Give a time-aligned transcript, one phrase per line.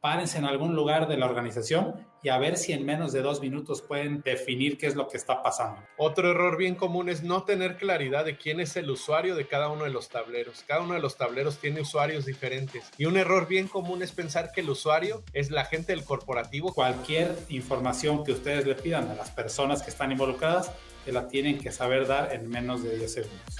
[0.00, 3.40] párense en algún lugar de la organización y a ver si en menos de dos
[3.40, 5.80] minutos pueden definir qué es lo que está pasando.
[5.96, 9.68] Otro error bien común es no tener claridad de quién es el usuario de cada
[9.68, 10.64] uno de los tableros.
[10.66, 12.90] Cada uno de los tableros tiene usuarios diferentes.
[12.98, 16.74] Y un error bien común es pensar que el usuario es la gente del corporativo.
[16.74, 20.70] Cualquier información que ustedes le pidan a las personas que están involucradas,
[21.04, 23.56] que la tienen que saber dar en menos de 10 segundos.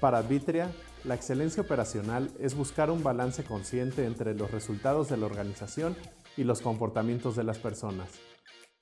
[0.00, 0.70] Para Vitria,
[1.06, 5.96] la excelencia operacional es buscar un balance consciente entre los resultados de la organización
[6.36, 8.10] y los comportamientos de las personas.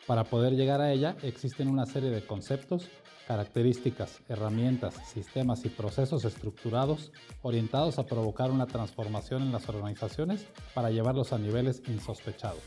[0.06, 2.88] Para poder llegar a ella existen una serie de conceptos,
[3.28, 10.90] características, herramientas, sistemas y procesos estructurados orientados a provocar una transformación en las organizaciones para
[10.90, 12.60] llevarlos a niveles insospechados.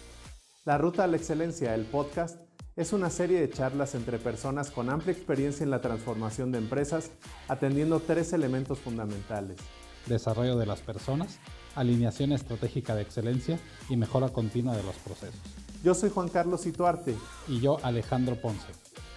[0.66, 2.42] La Ruta a la Excelencia, el podcast,
[2.78, 7.10] es una serie de charlas entre personas con amplia experiencia en la transformación de empresas,
[7.48, 9.58] atendiendo tres elementos fundamentales.
[10.06, 11.40] Desarrollo de las personas,
[11.76, 13.60] alineación estratégica de excelencia
[13.90, 15.40] y mejora continua de los procesos.
[15.84, 17.16] Yo soy Juan Carlos Ituarte.
[17.48, 18.68] Y yo Alejandro Ponce.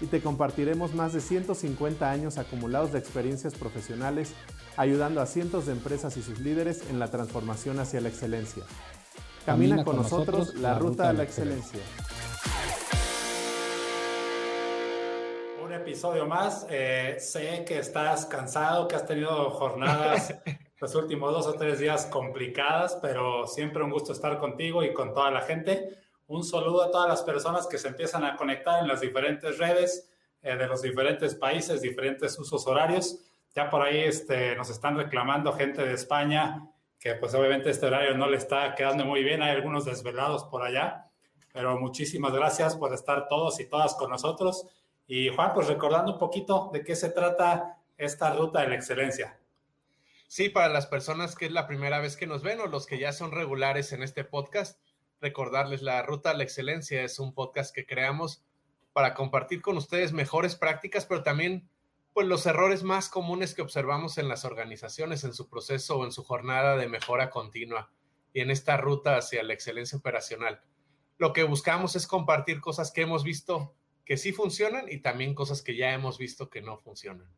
[0.01, 4.33] Y te compartiremos más de 150 años acumulados de experiencias profesionales,
[4.79, 8.63] ayudando a cientos de empresas y sus líderes en la transformación hacia la excelencia.
[9.45, 11.81] Camina, con, nosotros, la, ruta, a la excelencia.
[15.71, 16.67] Un episodio más.
[16.69, 20.35] Eh, sé que estás cansado, que has tenido jornadas
[20.81, 25.15] los últimos dos o tres días complicadas, pero siempre un gusto estar contigo y con
[25.15, 25.97] toda la gente.
[26.27, 30.11] Un saludo a todas las personas que se empiezan a conectar en las diferentes redes
[30.43, 33.21] eh, de los diferentes países, diferentes usos horarios.
[33.55, 36.69] Ya por ahí este, nos están reclamando gente de España
[36.99, 39.41] que pues obviamente este horario no le está quedando muy bien.
[39.41, 41.07] Hay algunos desvelados por allá,
[41.53, 44.67] pero muchísimas gracias por estar todos y todas con nosotros.
[45.13, 49.41] Y Juan, pues recordando un poquito de qué se trata esta ruta de la excelencia.
[50.29, 53.01] Sí, para las personas que es la primera vez que nos ven o los que
[53.01, 54.81] ya son regulares en este podcast,
[55.21, 58.45] recordarles la Ruta a la Excelencia es un podcast que creamos
[58.93, 61.69] para compartir con ustedes mejores prácticas, pero también
[62.13, 66.13] pues los errores más comunes que observamos en las organizaciones en su proceso o en
[66.13, 67.91] su jornada de mejora continua
[68.33, 70.63] y en esta ruta hacia la excelencia operacional.
[71.19, 73.75] Lo que buscamos es compartir cosas que hemos visto
[74.05, 77.29] que sí funcionan y también cosas que ya hemos visto que no funcionan.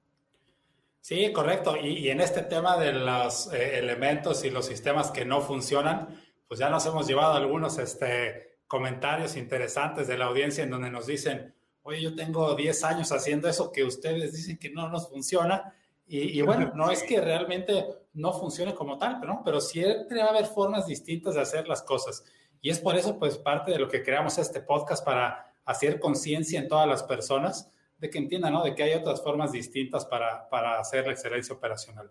[1.02, 1.76] Sí, correcto.
[1.76, 6.08] Y, en este tema de los eh, elementos y los sistemas que no funcionan,
[6.46, 11.06] pues ya nos hemos llevado algunos este, comentarios interesantes de la audiencia en donde nos
[11.06, 15.74] dicen, oye, yo tengo 10 años haciendo eso que ustedes dicen que no nos funciona.
[16.06, 17.84] Y, bueno, no es que realmente
[18.14, 19.42] no funcione como tal, ¿no?
[19.44, 22.24] pero siempre va a haber formas distintas de hacer las cosas.
[22.60, 26.58] Y es por eso, pues, parte de lo que creamos este podcast para hacer conciencia
[26.58, 28.64] en todas las personas de que entiendan, ¿no?
[28.64, 32.10] De que hay otras formas distintas para, para hacer la excelencia operacional.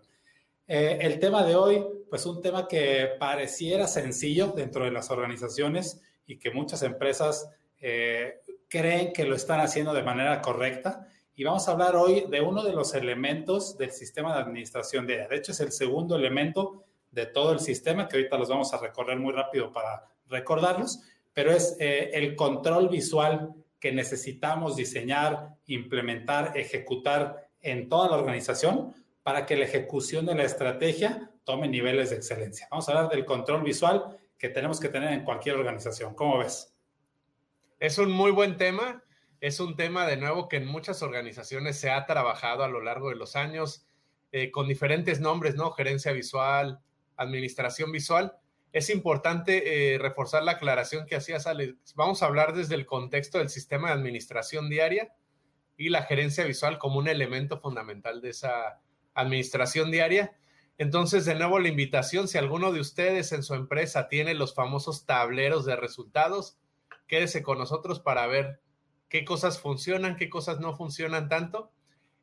[0.66, 6.00] Eh, el tema de hoy, pues un tema que pareciera sencillo dentro de las organizaciones
[6.26, 11.06] y que muchas empresas eh, creen que lo están haciendo de manera correcta.
[11.34, 15.26] Y vamos a hablar hoy de uno de los elementos del sistema de administración de
[15.28, 18.78] De hecho, es el segundo elemento de todo el sistema, que ahorita los vamos a
[18.78, 21.02] recorrer muy rápido para recordarlos,
[21.34, 28.94] pero es eh, el control visual que necesitamos diseñar, implementar, ejecutar en toda la organización
[29.22, 32.68] para que la ejecución de la estrategia tome niveles de excelencia.
[32.70, 36.14] Vamos a hablar del control visual que tenemos que tener en cualquier organización.
[36.14, 36.74] ¿Cómo ves?
[37.78, 39.02] Es un muy buen tema.
[39.40, 43.08] Es un tema, de nuevo, que en muchas organizaciones se ha trabajado a lo largo
[43.08, 43.84] de los años
[44.30, 45.72] eh, con diferentes nombres, ¿no?
[45.72, 46.80] Gerencia visual,
[47.16, 48.36] administración visual
[48.72, 51.94] es importante eh, reforzar la aclaración que hacías, Alex.
[51.94, 55.14] Vamos a hablar desde el contexto del sistema de administración diaria
[55.76, 58.80] y la gerencia visual como un elemento fundamental de esa
[59.14, 60.34] administración diaria.
[60.78, 65.04] Entonces, de nuevo, la invitación, si alguno de ustedes en su empresa tiene los famosos
[65.04, 66.58] tableros de resultados,
[67.06, 68.62] quédese con nosotros para ver
[69.10, 71.70] qué cosas funcionan, qué cosas no funcionan tanto.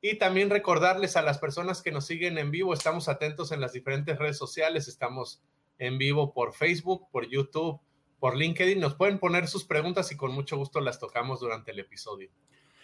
[0.02, 3.74] Y también recordarles a las personas que nos siguen en vivo, estamos atentos en las
[3.74, 5.44] diferentes redes sociales, estamos
[5.80, 7.80] en vivo por Facebook, por YouTube,
[8.20, 8.80] por LinkedIn.
[8.80, 12.30] Nos pueden poner sus preguntas y con mucho gusto las tocamos durante el episodio.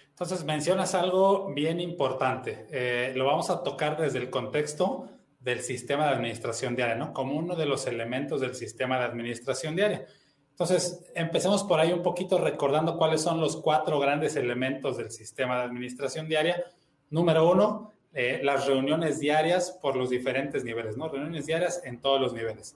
[0.10, 2.68] Entonces, mencionas algo bien importante.
[2.72, 5.10] Eh, lo vamos a tocar desde el contexto
[5.42, 7.14] del sistema de administración diaria, ¿no?
[7.14, 10.08] Como uno de los elementos del sistema de administración diaria.
[10.52, 15.58] Entonces, empecemos por ahí un poquito recordando cuáles son los cuatro grandes elementos del sistema
[15.58, 16.64] de administración diaria.
[17.10, 21.10] Número uno, eh, las reuniones diarias por los diferentes niveles, ¿no?
[21.10, 22.74] Reuniones diarias en todos los niveles.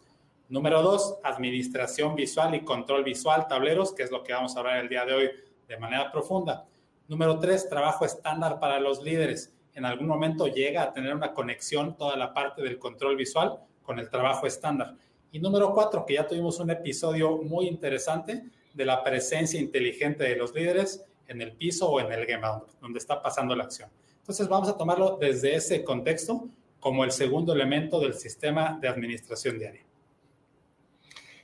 [0.50, 4.78] Número dos, administración visual y control visual, tableros, que es lo que vamos a hablar
[4.80, 5.32] el día de hoy
[5.66, 6.66] de manera profunda.
[7.08, 9.54] Número tres, trabajo estándar para los líderes.
[9.76, 13.98] En algún momento llega a tener una conexión toda la parte del control visual con
[13.98, 14.96] el trabajo estándar.
[15.32, 18.44] Y número cuatro, que ya tuvimos un episodio muy interesante
[18.74, 22.46] de la presencia inteligente de los líderes en el piso o en el game,
[22.82, 23.90] donde está pasando la acción.
[24.30, 26.48] Entonces vamos a tomarlo desde ese contexto
[26.80, 29.84] como el segundo elemento del sistema de administración diaria.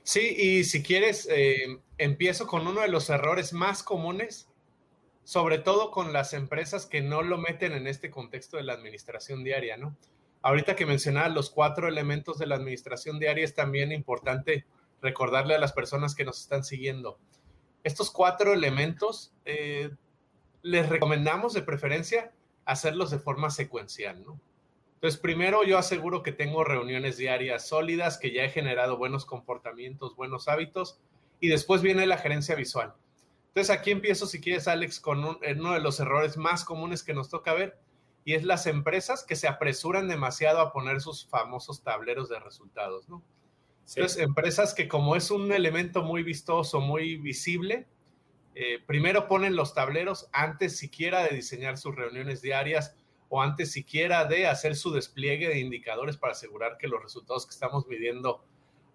[0.04, 4.48] Sí, y si quieres, eh, empiezo con uno de los errores más comunes,
[5.24, 9.42] sobre todo con las empresas que no lo meten en este contexto de la administración
[9.42, 9.96] diaria, ¿no?
[10.42, 14.64] Ahorita que mencionaba los cuatro elementos de la administración diaria, es también importante
[15.02, 17.18] recordarle a las personas que nos están siguiendo.
[17.82, 19.90] Estos cuatro elementos eh,
[20.62, 22.32] les recomendamos de preferencia
[22.66, 24.38] hacerlos de forma secuencial, ¿no?
[24.94, 30.16] Entonces, primero yo aseguro que tengo reuniones diarias sólidas, que ya he generado buenos comportamientos,
[30.16, 31.00] buenos hábitos,
[31.40, 32.94] y después viene la gerencia visual.
[33.48, 37.28] Entonces, aquí empiezo, si quieres, Alex, con uno de los errores más comunes que nos
[37.28, 37.78] toca ver,
[38.24, 43.08] y es las empresas que se apresuran demasiado a poner sus famosos tableros de resultados,
[43.08, 43.22] ¿no?
[43.86, 47.86] Entonces, empresas que como es un elemento muy vistoso, muy visible,
[48.58, 52.96] eh, primero ponen los tableros antes siquiera de diseñar sus reuniones diarias
[53.28, 57.52] o antes siquiera de hacer su despliegue de indicadores para asegurar que los resultados que
[57.52, 58.42] estamos midiendo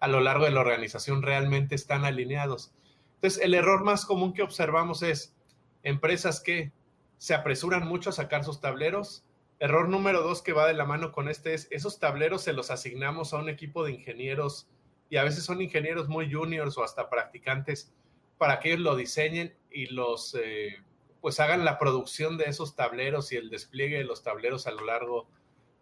[0.00, 2.74] a lo largo de la organización realmente están alineados.
[3.14, 5.36] Entonces, el error más común que observamos es
[5.84, 6.72] empresas que
[7.18, 9.24] se apresuran mucho a sacar sus tableros.
[9.60, 12.72] Error número dos que va de la mano con este es, esos tableros se los
[12.72, 14.68] asignamos a un equipo de ingenieros
[15.08, 17.92] y a veces son ingenieros muy juniors o hasta practicantes
[18.38, 20.34] para que ellos lo diseñen y los...
[20.34, 20.76] Eh,
[21.20, 24.84] pues hagan la producción de esos tableros y el despliegue de los tableros a lo
[24.84, 25.28] largo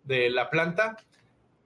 [0.05, 0.99] de la planta.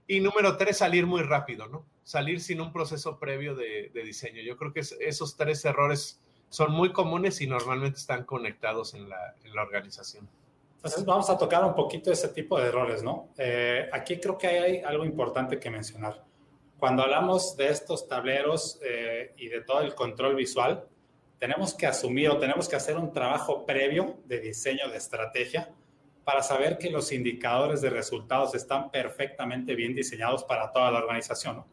[0.07, 1.85] Y número tres, salir muy rápido, ¿no?
[2.05, 4.43] Salir sin un proceso previo de, diseño.
[4.43, 6.21] Yo creo que esos tres errores
[6.51, 10.29] son muy comunes y normalmente están conectados en la, organización.
[10.77, 13.31] Entonces vamos a tocar un poquito ese tipo de errores, ¿no?
[13.39, 16.23] Eh, aquí creo que hay algo importante que mencionar.
[16.85, 20.85] Cuando hablamos de estos tableros eh, y de todo el control visual,
[21.39, 25.71] tenemos que asumir o tenemos que hacer un trabajo previo de diseño de estrategia
[26.25, 31.65] para saber que los indicadores de resultados están perfectamente bien diseñados para toda la organización.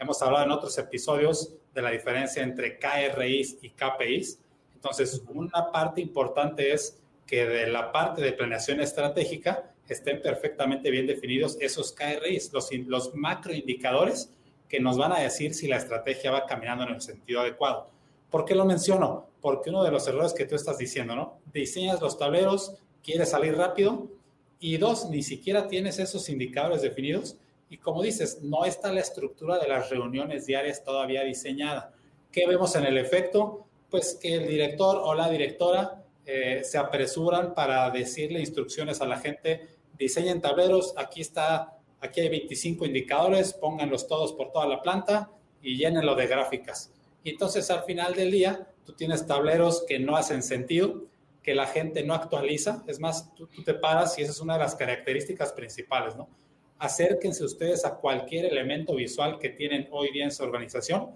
[0.00, 4.40] Hemos hablado en otros episodios de la diferencia entre KRIs y KPIs.
[4.74, 11.06] Entonces, una parte importante es que de la parte de planeación estratégica estén perfectamente bien
[11.06, 14.32] definidos esos KRIs, los, los macroindicadores
[14.68, 17.88] que nos van a decir si la estrategia va caminando en el sentido adecuado.
[18.30, 19.28] ¿Por qué lo menciono?
[19.40, 21.38] Porque uno de los errores que tú estás diciendo, ¿no?
[21.52, 24.08] Diseñas los tableros, quieres salir rápido
[24.58, 27.36] y dos, ni siquiera tienes esos indicadores definidos
[27.68, 31.92] y como dices, no está la estructura de las reuniones diarias todavía diseñada.
[32.30, 33.66] ¿Qué vemos en el efecto?
[33.90, 39.18] Pues que el director o la directora eh, se apresuran para decirle instrucciones a la
[39.18, 39.68] gente,
[39.98, 45.30] diseñen tableros, aquí está, aquí hay 25 indicadores, pónganlos todos por toda la planta
[45.62, 46.92] y llénenlo de gráficas.
[47.24, 51.04] Y entonces al final del día, tú tienes tableros que no hacen sentido,
[51.42, 52.84] que la gente no actualiza.
[52.86, 56.28] Es más, tú, te paras y esa es una de las características principales, ¿no?
[56.78, 61.12] Acérquense ustedes a cualquier elemento visual que tienen hoy día en su organización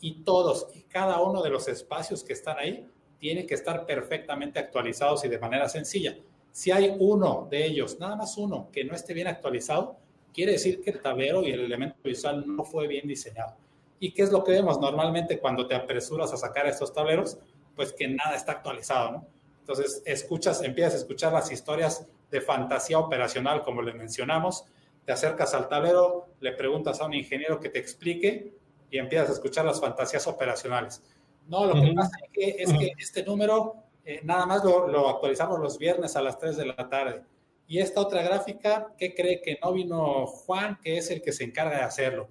[0.00, 2.86] y todos y cada uno de los espacios que están ahí
[3.18, 6.16] tienen que estar perfectamente actualizados y de manera sencilla.
[6.50, 9.98] Si hay uno de ellos, nada más uno, que no esté bien actualizado,
[10.34, 13.56] quiere decir que el tablero y el elemento visual no fue bien diseñado.
[14.00, 17.38] ¿Y qué es lo que vemos normalmente cuando te apresuras a sacar estos tableros?
[17.76, 19.26] Pues que nada está actualizado, ¿no?
[19.60, 24.66] Entonces, escuchas, empiezas a escuchar las historias de fantasía operacional, como le mencionamos,
[25.06, 28.52] te acercas al tablero, le preguntas a un ingeniero que te explique
[28.90, 31.02] y empiezas a escuchar las fantasías operacionales.
[31.48, 35.78] No, lo que pasa es que, este número eh, nada más lo, lo, actualizamos los
[35.78, 37.22] viernes a las 3 de la tarde.
[37.66, 41.44] Y esta otra gráfica, ¿qué cree que no vino Juan, que es el que se
[41.44, 42.28] encarga de hacerlo?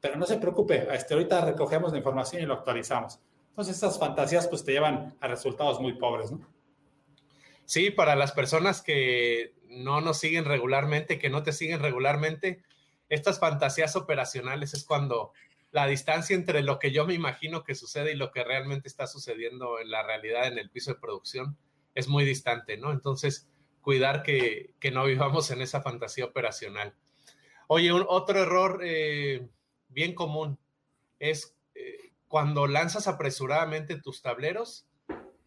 [0.00, 3.20] Pero no se preocupe, este, ahorita recogemos la información y lo actualizamos.
[3.50, 6.46] Entonces, estas fantasías pues te llevan a resultados muy pobres, ¿no?
[7.64, 12.62] Sí, para las personas que no nos siguen regularmente, que no te siguen regularmente,
[13.08, 15.32] estas fantasías operacionales es cuando
[15.70, 19.06] la distancia entre lo que yo me imagino que sucede y lo que realmente está
[19.06, 21.56] sucediendo en la realidad en el piso de producción
[21.94, 22.92] es muy distante, ¿no?
[22.92, 23.48] Entonces,
[23.84, 26.94] cuidar que, que no vivamos en esa fantasía operacional.
[27.68, 29.46] Oye, un, otro error eh,
[29.88, 30.58] bien común
[31.18, 34.86] es eh, cuando lanzas apresuradamente tus tableros,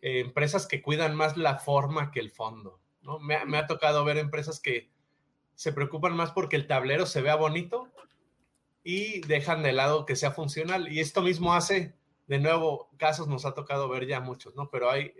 [0.01, 2.79] eh, empresas que cuidan más la forma que el fondo.
[3.01, 3.19] ¿no?
[3.19, 4.89] Me, ha tocado ver empresas que
[5.55, 7.91] se preocupan más porque el tablero se vea bonito
[8.83, 10.91] y dejan de lado que sea funcional.
[10.91, 11.95] Y esto mismo hace,
[12.27, 14.69] de nuevo, casos nos ha tocado ver ya muchos, ¿no?
[14.69, 15.13] Pero hay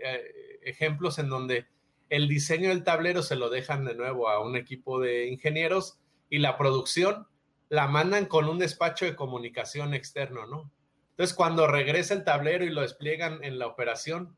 [0.62, 1.66] ejemplos en donde
[2.10, 6.00] el diseño del tablero se lo dejan de nuevo a un equipo de ingenieros
[6.30, 7.28] y la producción
[7.70, 10.72] la mandan con un despacho de comunicación externo, ¿no?
[11.12, 14.38] Entonces, cuando regresa el tablero y lo despliegan en la operación,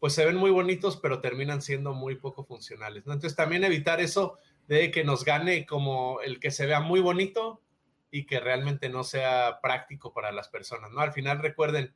[0.00, 3.12] pues se ven muy bonitos, pero terminan siendo muy poco funcionales, ¿no?
[3.12, 7.62] Entonces, también evitar eso de que nos gane como el que se vea muy bonito
[8.10, 11.00] y que realmente no sea práctico para las personas, ¿no?
[11.00, 11.94] Al final, recuerden,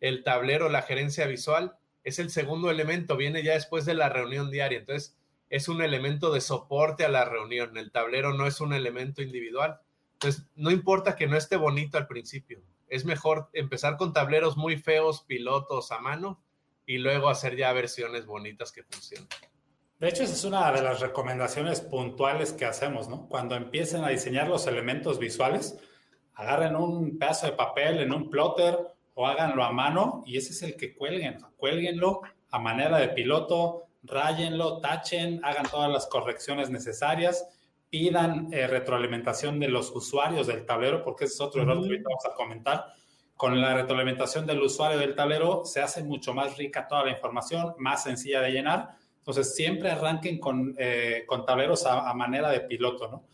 [0.00, 4.48] el tablero, la gerencia visual, es el segundo elemento, viene ya después de la reunión
[4.48, 4.78] diaria.
[4.78, 5.16] Entonces,
[5.50, 7.76] es un elemento de soporte a la reunión.
[7.76, 9.80] El tablero no es un elemento individual.
[10.12, 12.62] Entonces, no importa que no esté bonito al principio.
[12.86, 16.40] Es mejor empezar con tableros muy feos, pilotos a mano,
[16.86, 19.28] y luego hacer ya versiones bonitas que funcionen.
[19.98, 23.28] De hecho, esa es una de las recomendaciones puntuales que hacemos, ¿no?
[23.28, 25.76] Cuando empiecen a diseñar los elementos visuales,
[26.34, 28.78] agarren un pedazo de papel en un plotter
[29.18, 31.38] o háganlo a mano y ese es el que cuelguen.
[31.56, 32.20] Cuélguenlo
[32.50, 37.48] a manera de piloto, rayenlo, tachen, hagan todas las correcciones necesarias,
[37.88, 42.10] pidan eh, retroalimentación de los usuarios del tablero, porque ese es otro error que ahorita
[42.10, 42.84] vamos a comentar.
[43.36, 47.74] Con la retroalimentación del usuario del tablero se hace mucho más rica toda la información,
[47.78, 48.96] más sencilla de llenar.
[49.16, 53.24] Entonces, siempre arranquen con, eh, con tableros a, a manera de piloto, ¿no?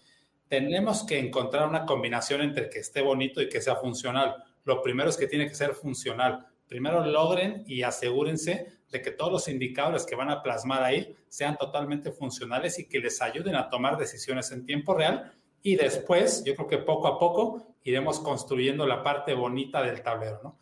[0.47, 5.11] Tenemos que encontrar una combinación entre que esté bonito y que sea funcional lo primero
[5.11, 6.47] es que tiene que ser funcional.
[6.69, 11.57] Primero logren y asegúrense de que todos los indicadores que van a plasmar ahí sean
[11.57, 15.33] totalmente funcionales y que les ayuden a tomar decisiones en tiempo real.
[15.63, 20.41] Y después, yo creo que poco a poco iremos construyendo la parte bonita del tablero.
[20.43, 20.59] ¿no?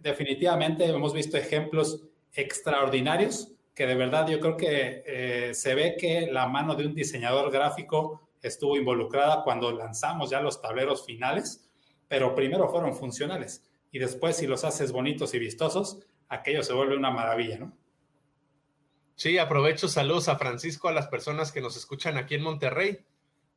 [0.00, 2.02] Definitivamente hemos visto ejemplos
[2.34, 6.94] extraordinarios que de verdad yo creo que eh, se ve que la mano de un
[6.94, 11.71] diseñador gráfico estuvo involucrada cuando lanzamos ya los tableros finales
[12.12, 16.94] pero primero fueron funcionales y después si los haces bonitos y vistosos, aquello se vuelve
[16.94, 17.72] una maravilla, ¿no?
[19.14, 22.98] Sí, aprovecho saludos a Francisco, a las personas que nos escuchan aquí en Monterrey.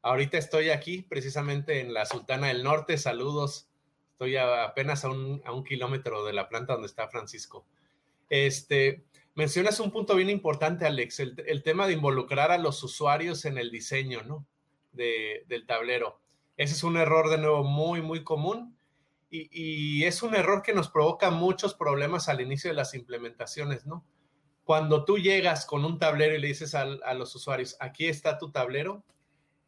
[0.03, 3.67] Ahorita estoy aquí precisamente en la Sultana del Norte, saludos.
[4.13, 7.65] Estoy apenas a un, a un kilómetro de la planta donde está Francisco.
[8.29, 13.57] Este, mencionas un punto bien importante, Alex, el, tema de involucrar a los usuarios en
[13.57, 14.47] el diseño, ¿no?
[14.93, 16.21] De, del tablero.
[16.57, 18.77] Ese es un error de nuevo muy, muy común
[19.29, 24.05] y, es un error que nos provoca muchos problemas al inicio de las implementaciones, ¿no?
[24.63, 28.51] Cuando tú llegas con un tablero y le dices a, los usuarios, aquí está tu
[28.51, 29.03] tablero,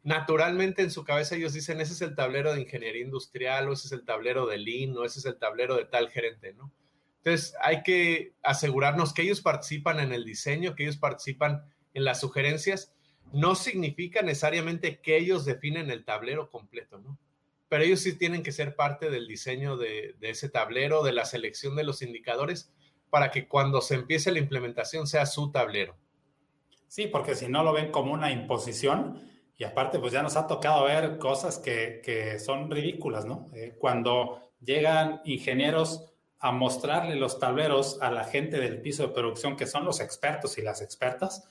[0.02, 3.88] naturalmente en su cabeza ellos dicen, ese es el tablero de ingeniería industrial, o ese
[3.88, 6.72] es el tablero de Lean, o ese es el tablero de tal gerente, ¿no?
[7.18, 11.64] Entonces hay que asegurarnos que ellos participan en el diseño, que ellos participan
[11.94, 12.94] en las sugerencias
[13.32, 17.18] no significa necesariamente que ellos definen el tablero completo, ¿no?
[17.68, 21.76] Pero ellos sí tienen que ser parte del diseño de, ese tablero, de la selección
[21.76, 22.72] de los indicadores,
[23.10, 25.96] para que cuando se empiece la implementación sea su tablero.
[26.86, 29.20] Sí, porque si no lo ven como una imposición,
[29.58, 33.50] y aparte, pues ya nos ha tocado ver cosas que, son ridículas, ¿no?
[33.54, 39.56] Eh, cuando llegan ingenieros a mostrarle los tableros a la gente del piso de producción,
[39.56, 41.48] que son los expertos y las expertas,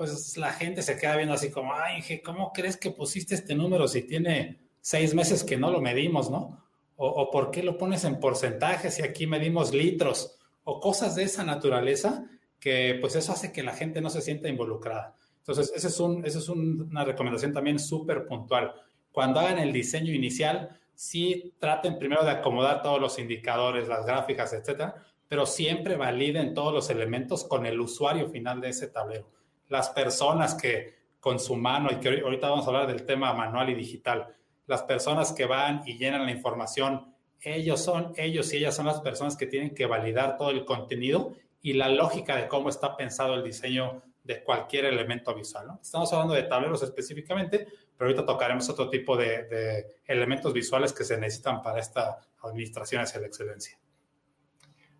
[0.00, 3.86] pues la gente se queda viendo así como, ay, ¿cómo crees que pusiste este número
[3.86, 6.64] si tiene seis meses que no lo medimos, no?
[6.96, 11.44] O, por qué lo pones en porcentajes si aquí medimos litros o cosas de esa
[11.44, 12.24] naturaleza
[12.58, 15.16] que pues eso hace que la gente no se sienta involucrada.
[15.40, 18.72] Entonces, esa es, un, es una recomendación también súper puntual.
[19.12, 24.54] Cuando hagan el diseño inicial, sí traten primero de acomodar todos los indicadores, las gráficas,
[24.54, 24.94] etcétera,
[25.28, 29.28] pero siempre validen todos los elementos con el usuario final de ese tablero
[29.70, 33.70] las personas que con su mano, y que ahorita vamos a hablar del tema manual
[33.70, 34.26] y digital,
[34.66, 39.00] las personas que van y llenan la información, ellos son, ellos y ellas son las
[39.00, 43.34] personas que tienen que validar todo el contenido y la lógica de cómo está pensado
[43.34, 45.78] el diseño de cualquier elemento visual.
[45.80, 51.04] Estamos hablando de tableros específicamente, pero ahorita tocaremos otro tipo de, de elementos visuales que
[51.04, 53.78] se necesitan para esta administración hacia la excelencia.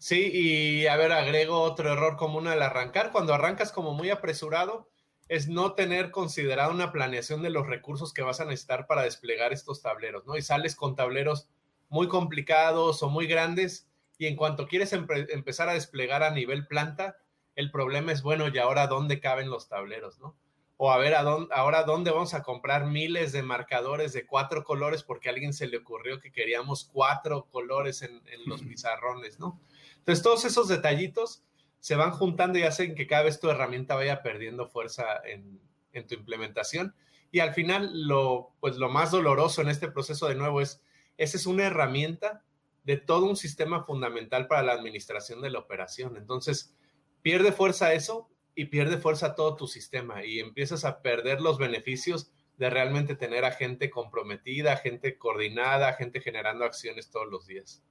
[0.00, 3.12] Sí, y a ver, agrego otro error común al arrancar.
[3.12, 4.88] Cuando arrancas como muy apresurado,
[5.28, 9.52] es no tener considerado una planeación de los recursos que vas a necesitar para desplegar
[9.52, 10.38] estos tableros, ¿no?
[10.38, 11.49] Y sales con tableros
[11.90, 17.19] muy complicados o muy grandes y en cuanto quieres empezar a desplegar a nivel planta,
[17.54, 20.35] el problema es, bueno, ¿y ahora dónde caben los tableros, no?
[20.78, 24.64] O a ver, ¿a dónde, ahora dónde vamos a comprar miles de marcadores de cuatro
[24.64, 29.38] colores porque a alguien se le ocurrió que queríamos cuatro colores en, en los pizarrones,
[29.38, 29.61] ¿no?
[30.00, 31.45] Entonces, todos esos detallitos
[31.78, 35.61] se van juntando y hacen que cada vez tu herramienta vaya perdiendo fuerza en,
[36.07, 36.95] tu implementación.
[37.33, 40.83] Y al final, lo, pues lo más doloroso en este proceso de nuevo es,
[41.16, 42.45] esa es una herramienta
[42.85, 46.16] de todo un sistema fundamental para la administración de la operación.
[46.16, 46.75] Entonces,
[47.23, 52.33] pierde fuerza eso y pierde fuerza todo tu sistema y empiezas a perder los beneficios
[52.59, 57.83] de realmente tener a gente comprometida, gente coordinada, gente generando acciones todos los días.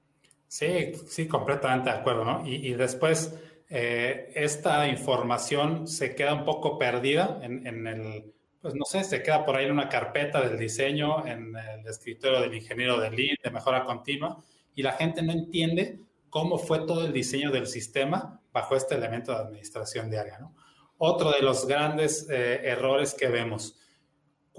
[0.49, 2.45] Sí, sí, completamente de acuerdo, ¿no?
[2.45, 3.39] Y, después
[3.69, 9.23] eh, esta información se queda un poco perdida en, en, el, pues no sé, se
[9.23, 13.37] queda por ahí en una carpeta del diseño, en el escritorio del ingeniero de Lean,
[13.41, 14.43] de mejora continua,
[14.75, 19.31] y la gente no entiende cómo fue todo el diseño del sistema bajo este elemento
[19.31, 20.55] de administración diaria, ¿no?
[20.97, 23.79] Otro de los grandes eh, errores que vemos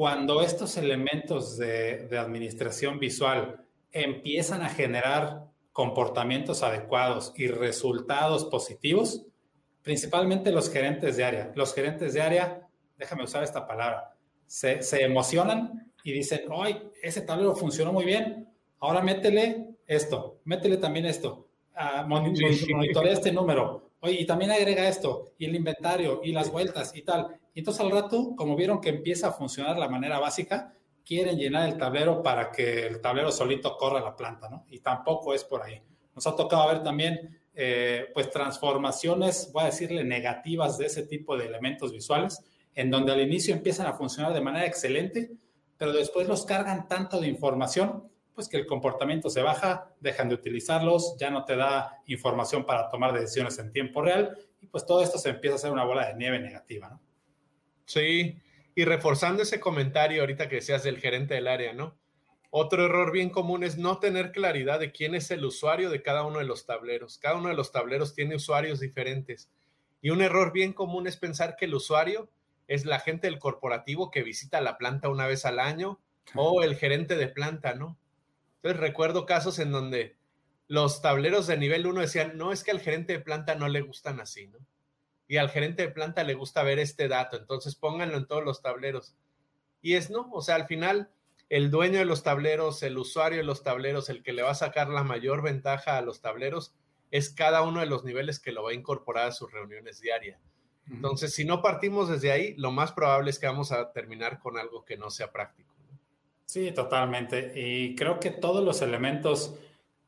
[0.01, 9.27] cuando estos elementos de, administración visual empiezan a generar comportamientos adecuados y resultados positivos,
[9.83, 11.53] principalmente los gerentes de área.
[11.55, 14.15] Los gerentes de área, déjame usar esta palabra,
[14.47, 18.49] se, emocionan y dicen, ¡ay, ese tablero funcionó muy bien!
[18.81, 25.33] Ahora métele esto, métele también esto, uh, monitorea este número, oye, y también agrega esto,
[25.39, 27.39] y el inventario, y las vueltas, y tal.
[27.55, 30.75] Y entonces al rato, como vieron que empieza a funcionar la manera básica,
[31.11, 34.64] quieren llenar el tablero para que el tablero solito corra la planta, ¿no?
[34.71, 35.83] Y tampoco es por ahí.
[36.14, 41.37] Nos ha tocado ver también, eh, pues, transformaciones, voy a decirle, negativas de ese tipo
[41.37, 42.45] de elementos visuales,
[42.76, 45.33] en donde al inicio empiezan a funcionar de manera excelente,
[45.76, 50.37] pero después los cargan tanto de información, pues que el comportamiento se baja, dejan de
[50.37, 55.02] utilizarlos, ya no te da información para tomar decisiones en tiempo real, y pues todo
[55.02, 57.00] esto se empieza a hacer una bola de nieve negativa, ¿no?
[57.85, 58.38] Sí,
[58.81, 61.99] y reforzando ese comentario ahorita que decías del gerente del área, ¿no?
[62.49, 66.25] Otro error bien común es no tener claridad de quién es el usuario de cada
[66.25, 67.19] uno de los tableros.
[67.19, 69.51] Cada uno de los tableros tiene usuarios diferentes.
[70.01, 72.31] Y un error bien común es pensar que el usuario
[72.69, 76.01] es la gente del corporativo que visita la planta una vez al año
[76.35, 77.99] o el gerente de planta, ¿no?
[78.63, 80.17] Entonces recuerdo casos en donde
[80.69, 83.83] los tableros de nivel 1 decían, no, es que al gerente de planta no le
[83.83, 84.59] gustan así, ¿no?
[85.31, 88.63] Y al gerente de planta le gusta ver este dato, entonces pónganlo en todos los
[88.63, 89.15] tableros.
[89.81, 91.09] Y es no, o sea, al final
[91.49, 94.57] el dueño de los tableros, el usuario de los tableros, el que le va a
[94.57, 96.75] sacar la mayor ventaja a los tableros,
[97.13, 100.41] es cada uno de los niveles que lo va a incorporar a sus reuniones diarias.
[100.91, 104.59] Entonces, si no partimos desde ahí, lo más probable es que vamos a terminar con
[104.59, 105.73] algo que no sea práctico.
[106.45, 107.52] Sí, totalmente.
[107.54, 109.54] Y creo que todos los elementos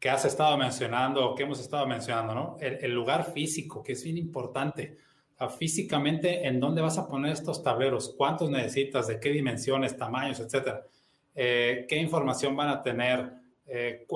[0.01, 2.57] que has estado mencionando o que hemos estado mencionando, ¿no?
[2.61, 4.99] El, el lugar físico, que es bien importante
[5.48, 10.85] físicamente en dónde vas a poner estos tableros, cuántos necesitas, de qué dimensiones, tamaños, etcétera,
[11.35, 13.33] eh, qué información van a tener,
[13.66, 14.07] eh,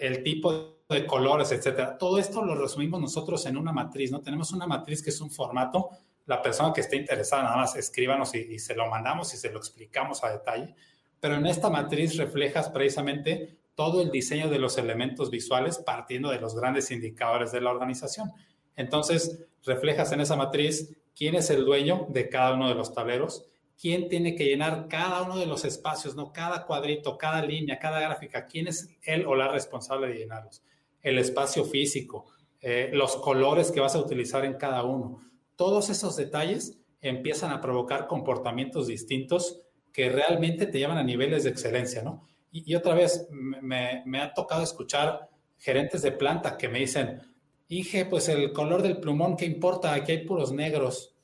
[0.00, 1.96] el, tipo de colores, etcétera.
[1.96, 4.20] Todo esto lo resumimos nosotros en una matriz, ¿no?
[4.20, 5.90] Tenemos una matriz que es un formato.
[6.26, 9.50] La persona que esté interesada, nada más escríbanos y, y se lo mandamos y se
[9.50, 10.74] lo explicamos a detalle.
[11.20, 16.40] Pero en esta matriz reflejas precisamente todo el diseño de los elementos visuales partiendo de
[16.40, 18.32] los grandes indicadores de la organización.
[18.74, 23.46] Entonces, reflejas en esa matriz quién es el dueño de cada uno de los tableros,
[23.80, 26.32] quién tiene que llenar cada uno de los espacios, ¿no?
[26.32, 30.62] Cada cuadrito, cada línea, cada gráfica, quién es él o la responsable de llenarlos.
[31.02, 32.26] El espacio físico,
[32.60, 35.20] eh, los colores que vas a utilizar en cada uno.
[35.56, 39.60] Todos esos detalles empiezan a provocar comportamientos distintos
[39.92, 42.26] que realmente te llevan a niveles de excelencia, ¿no?
[42.52, 47.20] Y, otra vez, me, me ha tocado escuchar gerentes de planta que me dicen,
[47.68, 49.92] dije, pues el color del plumón, ¿qué importa?
[49.92, 51.16] Aquí hay puros negros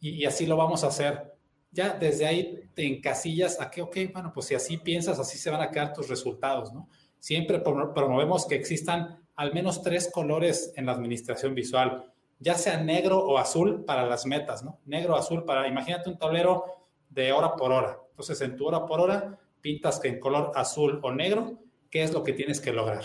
[0.00, 1.34] y, así lo vamos a hacer.
[1.72, 5.50] Ya desde ahí te encasillas a que, ok, bueno, pues si así piensas, así se
[5.50, 6.88] van a quedar tus resultados, ¿no?
[7.18, 13.18] Siempre promovemos que existan al menos tres colores en la administración visual, ya sea negro
[13.18, 14.80] o azul para las metas, ¿no?
[14.84, 16.64] Negro o azul para, imagínate un tablero
[17.10, 17.98] de hora por hora.
[18.10, 21.58] Entonces, en tu hora por hora, pintas que en color azul o negro,
[21.90, 23.04] ¿qué es lo que tienes que lograr?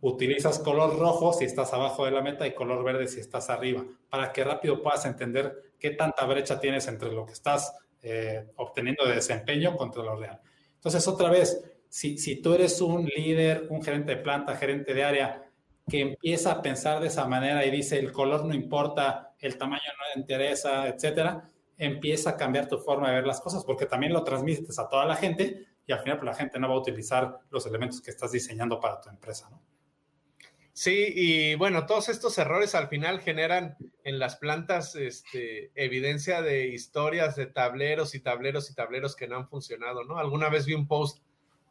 [0.00, 3.84] Utilizas color rojo si estás abajo de la meta y color verde si estás arriba,
[4.08, 9.04] para que rápido puedas entender qué tanta brecha tienes entre lo que estás eh, obteniendo
[9.06, 10.40] de desempeño contra lo real.
[10.74, 15.04] Entonces, otra vez, si, si tú eres un líder, un gerente de planta, gerente de
[15.04, 15.44] área,
[15.88, 19.82] que empieza a pensar de esa manera y dice el color no importa, el tamaño
[20.14, 24.22] no interesa, etcétera, empieza a cambiar tu forma de ver las cosas porque también lo
[24.22, 27.38] transmites a toda la gente y al final pues, la gente no va a utilizar
[27.50, 29.62] los elementos que estás diseñando para tu empresa, ¿no?
[30.78, 36.68] Sí, y bueno, todos estos errores al final generan en las plantas este, evidencia de
[36.68, 40.18] historias de tableros y tableros y tableros que no han funcionado, ¿no?
[40.18, 41.18] Alguna vez vi un post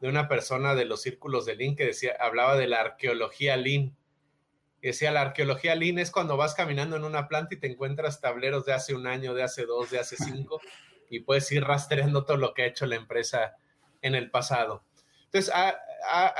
[0.01, 3.95] de una persona de los círculos de Lean que decía, hablaba de la arqueología Lean.
[4.81, 8.65] decía, la arqueología Lean es cuando vas caminando en una planta y te encuentras tableros
[8.65, 10.59] de hace un año, de hace dos, de hace cinco,
[11.09, 13.55] y puedes ir rastreando todo lo que ha hecho la empresa
[14.01, 14.83] en el pasado.
[15.31, 15.53] Entonces,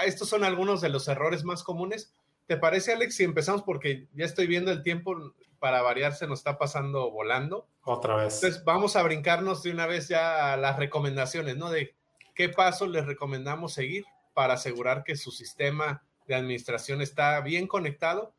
[0.06, 2.14] estos son algunos de los errores más comunes
[2.48, 3.62] ¿Te parece, Alex, si empezamos?
[3.64, 7.68] Porque ya estoy viendo el tiempo, para variar, se nos está pasando volando.
[7.84, 8.36] Otra vez.
[8.36, 11.70] Entonces, vamos a brincarnos de una vez ya a las recomendaciones, ¿no?
[11.70, 11.96] De
[12.34, 18.34] qué pasos les recomendamos seguir para asegurar que su sistema de administración está bien conectado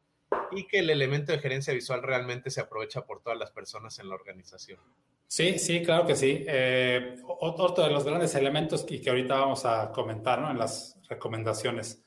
[0.53, 4.09] y que el elemento de gerencia visual realmente se aprovecha por todas las personas en
[4.09, 4.81] la organización.
[5.27, 6.45] Sí, sí, claro que sí.
[6.47, 10.51] Eh, otro de los grandes elementos que, que ahorita vamos a comentar ¿no?
[10.51, 12.03] en las recomendaciones,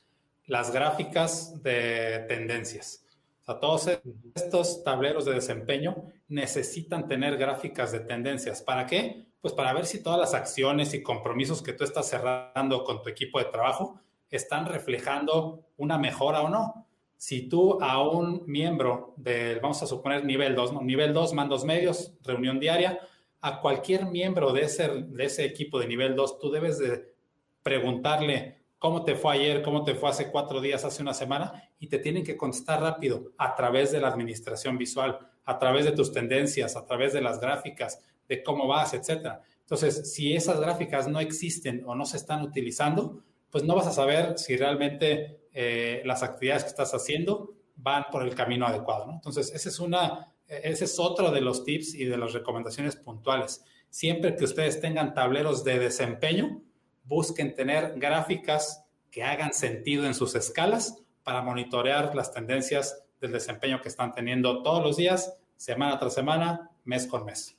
[0.52, 3.06] las gráficas de tendencias.
[3.42, 3.90] O sea, todos
[4.36, 5.96] estos tableros de desempeño
[6.28, 8.62] necesitan tener gráficas de tendencias.
[8.62, 9.28] ¿Para qué?
[9.40, 13.08] Pues para ver si todas las acciones y compromisos que tú estás cerrando con tu
[13.08, 16.86] equipo de trabajo están reflejando una mejora o no.
[17.16, 22.12] Si tú a un miembro del, vamos a suponer, nivel 2, nivel 2, mandos medios,
[22.24, 23.00] reunión diaria,
[23.40, 27.16] a cualquier miembro de ese, de ese equipo de nivel 2, tú debes de
[27.64, 31.86] preguntarle cómo te fue ayer, cómo te fue hace cuatro días, hace una semana, y
[31.86, 36.12] te tienen que contestar rápido a través de la administración visual, a través de tus
[36.12, 39.44] tendencias, a través de las gráficas, de cómo vas, etcétera.
[39.60, 43.92] Entonces, si esas gráficas no existen o no se están utilizando, pues no vas a
[43.92, 49.12] saber si realmente eh, las actividades que estás haciendo van por el camino adecuado.
[49.12, 53.64] Entonces, ese es, una, ese es otro de los tips y de las recomendaciones puntuales.
[53.92, 56.64] Siempre que ustedes tengan tableros de desempeño,
[57.04, 63.82] busquen tener gráficas que hagan sentido en sus escalas para monitorear las tendencias del desempeño
[63.82, 67.58] que están teniendo todos los días, semana tras semana, mes con mes.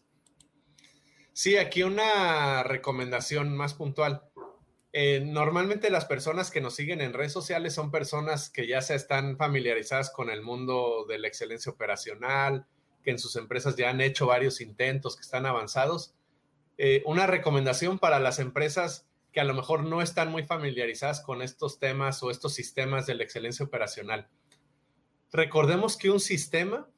[1.33, 4.23] Sí, aquí una recomendación más puntual.
[4.93, 8.95] Eh, normalmente las personas que nos siguen en redes sociales son personas que ya se
[8.95, 12.67] están familiarizadas con el mundo de la excelencia operacional,
[13.03, 16.15] que en sus empresas ya han hecho varios intentos, que están avanzados.
[16.77, 21.43] Eh, una recomendación para las empresas que a lo mejor no están muy familiarizadas con
[21.43, 24.29] estos temas o estos sistemas de la excelencia operacional.
[25.33, 26.89] Recordemos que un sistema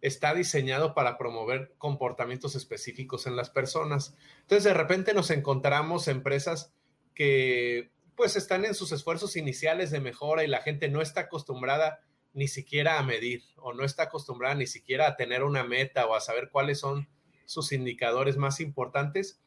[0.00, 4.16] está diseñado para promover comportamientos específicos en las personas.
[4.42, 6.72] Entonces, de repente nos encontramos empresas
[7.14, 12.00] que pues están en sus esfuerzos iniciales de mejora y la gente no está acostumbrada
[12.32, 16.14] ni siquiera a medir o no está acostumbrada ni siquiera a tener una meta o
[16.14, 17.08] a saber cuáles son
[17.44, 19.40] sus indicadores más importantes.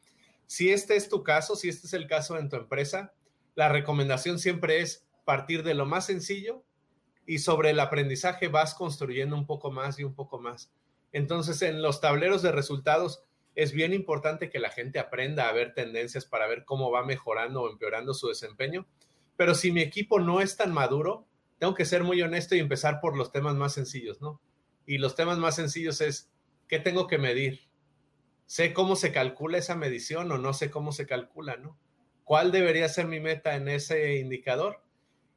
[0.50, 3.14] Si este es tu caso, si este es el caso en tu empresa,
[3.54, 6.64] la recomendación siempre es partir de lo más sencillo
[7.24, 10.72] y sobre el aprendizaje vas construyendo un poco más y un poco más.
[11.12, 13.22] Entonces, en los tableros de resultados,
[13.54, 17.62] es bien importante que la gente aprenda a ver tendencias para ver cómo va mejorando
[17.62, 18.88] o empeorando su desempeño.
[19.36, 21.28] Pero si mi equipo no es tan maduro,
[21.60, 24.40] tengo que ser muy honesto y empezar por los temas más sencillos, ¿no?
[24.84, 26.28] Y los temas más sencillos es,
[26.66, 27.69] ¿qué tengo que medir?
[28.50, 31.78] ¿Sé cómo se calcula esa medición o no sé cómo se calcula, ¿no?
[32.24, 34.82] ¿Cuál debería ser mi meta en ese indicador?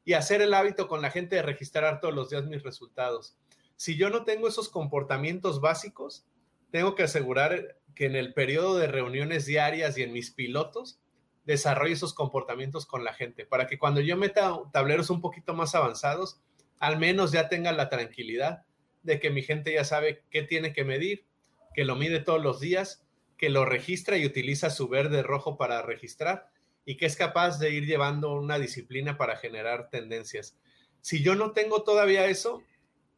[0.04, 3.38] Y hacer el hábito con la gente de registrar todos los días mis resultados.
[3.76, 6.26] Si yo no tengo esos comportamientos básicos,
[6.72, 11.00] tengo que asegurar que en el periodo de reuniones diarias y en mis pilotos
[11.46, 15.76] desarrolle esos comportamientos con la gente, para que cuando yo meta tableros un poquito más
[15.76, 16.42] avanzados,
[16.80, 18.66] al menos ya tenga la tranquilidad
[19.04, 21.28] de que mi gente ya sabe qué tiene que medir,
[21.74, 23.03] que lo mide todos los días,
[23.44, 26.48] que lo registra y utiliza su verde rojo para registrar
[26.86, 30.58] y que es capaz de ir llevando una disciplina para generar tendencias.
[31.02, 32.64] Si yo no tengo todavía eso,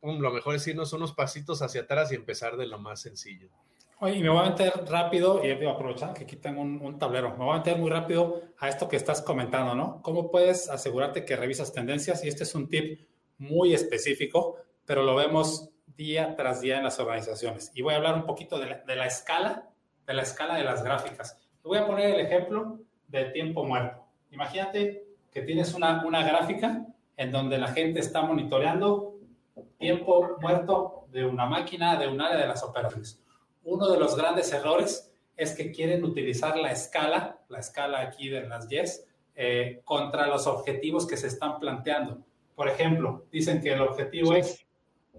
[0.02, 3.50] lo mejor es irnos unos pasitos hacia atrás y empezar de lo más sencillo.
[4.00, 7.54] Oye, me voy a meter rápido, y aprovechar que aquí tengo un, tablero, me voy
[7.54, 10.02] a meter muy rápido a esto que estás comentando, ¿no?
[10.02, 12.26] ¿Cómo puedes asegurarte que revisas tendencias?
[12.26, 13.08] Y este es un tip
[13.38, 14.58] muy específico,
[14.88, 17.70] pero lo vemos día tras día en las organizaciones.
[17.76, 19.70] Y voy a hablar un poquito de la, de la escala,
[20.06, 21.40] de la escala de las gráficas.
[21.64, 24.04] Voy a poner el ejemplo de tiempo muerto.
[24.32, 26.86] Imagínate que tienes una, una gráfica
[27.18, 29.16] en donde la gente está monitoreando
[29.78, 33.22] tiempo muerto de una máquina, de un área de las operaciones
[33.66, 38.48] uno de los grandes errores es que quieren utilizar la escala, la escala aquí de
[38.48, 42.20] las YES, eh, contra los objetivos que se están planteando.
[42.56, 44.66] Por ejemplo, dicen que el objetivo es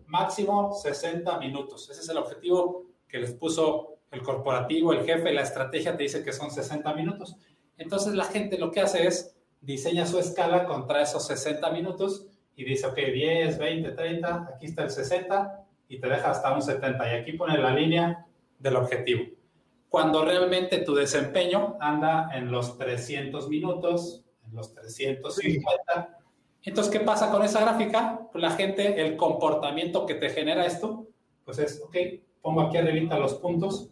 [0.06, 1.90] máximo 60 minutos.
[1.90, 6.22] Ese es el objetivo que les puso el corporativo, el jefe, la estrategia te dice
[6.22, 7.36] que son 60 minutos.
[7.76, 12.64] Entonces la gente lo que hace es diseña su escala contra esos 60 minutos y
[12.64, 17.12] dice, ok, 10, 20, 30, aquí está el 60 y te deja hasta un 70.
[17.12, 18.26] Y aquí pone la línea
[18.58, 19.24] del objetivo.
[19.88, 26.18] Cuando realmente tu desempeño anda en los 300 minutos, en los 350.
[26.62, 28.28] Entonces, ¿qué pasa con esa gráfica?
[28.32, 31.06] Pues la gente, el comportamiento que te genera esto,
[31.44, 31.96] pues es, ok,
[32.46, 33.88] pongo aquí arriba los puntos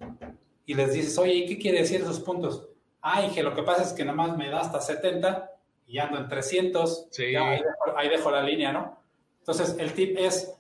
[0.65, 2.69] y les dices, oye, ¿y qué quiere decir esos puntos?
[3.01, 5.51] Ay, que lo que pasa es que nada más me da hasta 70
[5.89, 7.09] y ando en 300.
[7.11, 7.35] Sí.
[7.35, 8.97] ahí, dejo, ahí dejo la línea, ¿no?
[9.41, 10.55] Entonces, el tip es,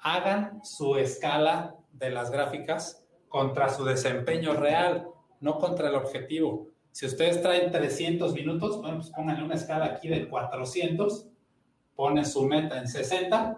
[0.00, 5.06] hagan su escala de las gráficas contra su desempeño real,
[5.38, 6.66] no contra el objetivo.
[6.90, 11.28] Si ustedes traen 300 minutos, bueno, pues pónganle una escala aquí de 400,
[11.94, 13.56] ponen su meta en 60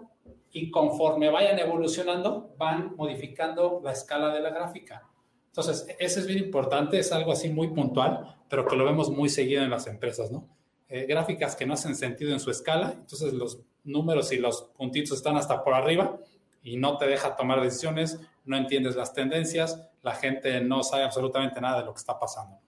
[0.57, 5.07] y conforme vayan evolucionando, van modificando la escala de la gráfica.
[5.47, 9.29] Entonces, eso es bien importante, es algo así muy puntual, pero que lo vemos muy
[9.29, 10.47] seguido en las empresas, ¿no?
[10.89, 15.17] Eh, gráficas que no hacen sentido en su escala, entonces los números y los puntitos
[15.17, 16.17] están hasta por arriba
[16.63, 21.61] y no te deja tomar decisiones, no entiendes las tendencias, la gente no sabe absolutamente
[21.61, 22.59] nada de lo que está pasando.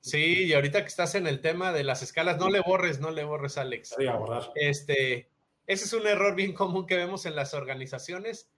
[0.00, 3.10] Sí, y ahorita que estás en el tema de las escalas, no le borres, no
[3.10, 3.94] le borres, Alex.
[3.98, 4.52] Sí, a borrar.
[4.54, 5.28] Este,
[5.68, 8.50] ese es un error bien común que vemos en las organizaciones.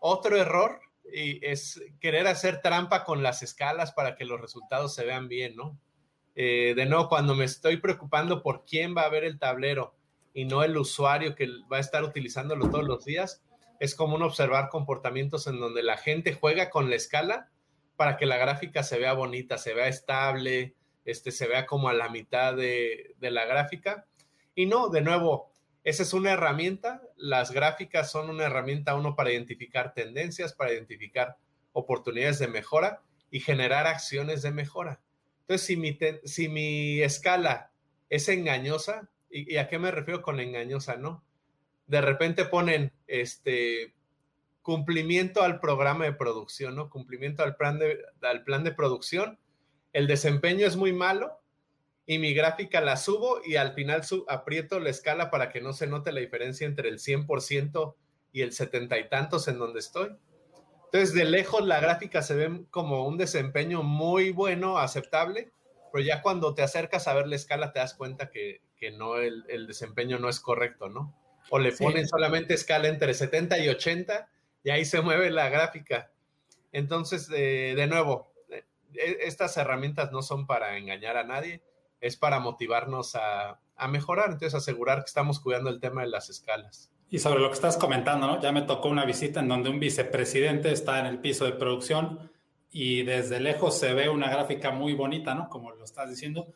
[0.00, 5.28] Otro error es querer hacer trampa con las escalas para que los resultados se vean
[5.28, 5.78] bien, ¿no?
[6.34, 9.94] Eh, de nuevo, cuando me estoy preocupando por quién va a ver el tablero
[10.34, 13.44] y no el usuario que va a estar utilizándolo todos los días,
[13.78, 17.48] es común observar comportamientos en donde la gente juega con la escala
[17.94, 20.74] para que la gráfica se vea bonita, se vea estable,
[21.04, 24.04] este, se vea como a la mitad de la gráfica.
[24.56, 25.52] Y no, de nuevo,
[25.86, 27.00] esa es una herramienta.
[27.16, 31.36] Las gráficas son una herramienta, uno, para identificar tendencias, para identificar
[31.72, 35.00] oportunidades de mejora y generar acciones de mejora.
[35.42, 37.70] Entonces, si mi, si mi escala
[38.10, 40.96] es engañosa, ¿y, a qué me refiero con engañosa?
[40.96, 41.22] No.
[41.86, 43.94] De repente ponen este
[44.62, 46.90] cumplimiento al programa de producción, ¿no?
[46.90, 49.38] Cumplimiento al plan de, al plan de producción.
[49.92, 51.38] El desempeño es muy malo,
[52.06, 55.88] y mi gráfica la subo y al final aprieto la escala para que no se
[55.88, 57.94] note la diferencia entre el 100%
[58.32, 60.16] y el 70 y tantos en donde estoy.
[60.84, 65.50] Entonces, de lejos la gráfica se ve como un desempeño muy bueno, aceptable,
[65.92, 68.60] pero ya cuando te acercas a ver la escala te das cuenta que,
[68.96, 71.12] no, el, desempeño no es correcto, ¿no?
[71.50, 74.28] O le ponen solamente escala entre 70 y 80
[74.62, 76.12] y ahí se mueve la gráfica.
[76.70, 78.64] Entonces, de nuevo, eh,
[79.22, 81.62] estas herramientas no son para engañar a nadie
[82.00, 86.90] es para motivarnos a, mejorar, entonces asegurar que estamos cuidando el tema de las escalas.
[87.10, 88.40] Y sobre lo que estás comentando, ¿no?
[88.40, 92.30] Ya me tocó una visita en donde un vicepresidente está en el piso de producción
[92.70, 95.48] y desde lejos se ve una gráfica muy bonita, ¿no?
[95.48, 96.48] Como lo estás diciendo.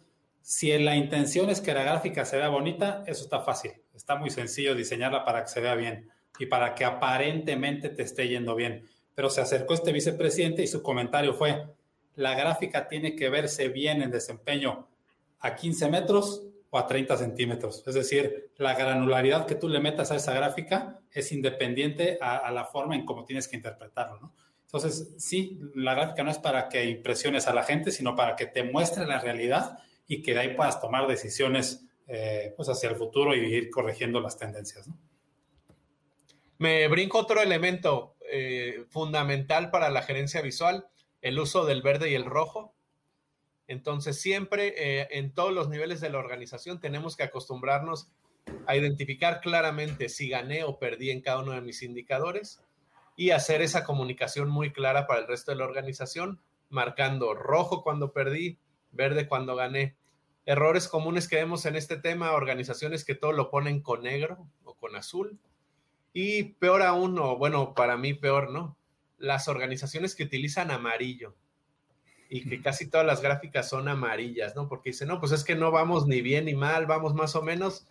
[0.42, 3.72] Si la intención es que la gráfica se vea bonita, eso está fácil.
[3.94, 8.28] Está muy sencillo diseñarla para que se vea bien y para que aparentemente te esté
[8.28, 8.88] yendo bien.
[9.14, 11.66] Pero se acercó este vicepresidente y su comentario fue,
[12.16, 14.88] la gráfica tiene que verse bien en desempeño
[15.40, 17.82] a 15 metros o a 30 centímetros.
[17.86, 22.64] Es decir, la granularidad que tú le metas a esa gráfica es independiente a, la
[22.64, 24.20] forma en cómo tienes que interpretarlo.
[24.20, 24.34] ¿no?
[24.66, 28.46] Entonces, sí, la gráfica no es para que impresiones a la gente, sino para que
[28.46, 32.96] te muestre la realidad y que de ahí puedas tomar decisiones eh, pues hacia el
[32.96, 34.88] futuro y ir corrigiendo las tendencias.
[36.58, 40.86] Me brinco otro elemento eh, fundamental para la gerencia visual,
[41.20, 42.74] el uso del verde y el rojo.
[43.70, 48.10] Entonces, siempre eh, en todos los niveles de la organización tenemos que acostumbrarnos
[48.66, 52.64] a identificar claramente si gané o perdí en cada uno de mis indicadores
[53.14, 58.12] y hacer esa comunicación muy clara para el resto de la organización, marcando rojo cuando
[58.12, 58.58] perdí,
[58.90, 59.94] verde cuando gané.
[60.46, 64.74] Errores comunes que vemos en este tema, organizaciones que todo lo ponen con negro o
[64.74, 65.38] con azul.
[66.12, 68.76] Y peor aún, bueno, para mí peor, ¿no?
[69.16, 71.36] Las organizaciones que utilizan amarillo
[72.32, 74.68] y que casi todas las gráficas son amarillas, ¿no?
[74.68, 77.42] Porque dice, no, pues es que no vamos ni bien ni mal, vamos más o
[77.42, 77.88] menos.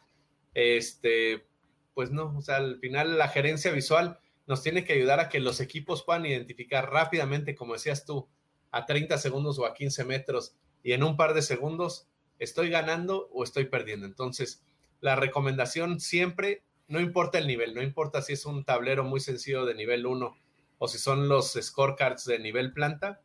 [0.54, 1.46] Este,
[1.94, 5.42] pues no, o sea, al final la gerencia visual nos tiene que ayudar a que
[5.42, 8.30] los equipos puedan identificar rápidamente, como decías tú,
[8.72, 12.08] a 30 segundos o a 15 metros y en un par de segundos
[12.40, 14.06] estoy ganando o estoy perdiendo.
[14.06, 14.64] Entonces,
[15.02, 19.66] la recomendación siempre, no importa el nivel, no importa si es un tablero muy sencillo
[19.66, 20.38] de nivel 1
[20.78, 23.20] o si son los scorecards de nivel planta,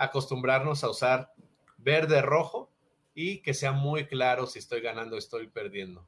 [0.00, 1.32] acostumbrarnos a usar
[1.76, 2.70] verde, rojo
[3.14, 6.06] y que sea muy claro si estoy ganando o estoy perdiendo.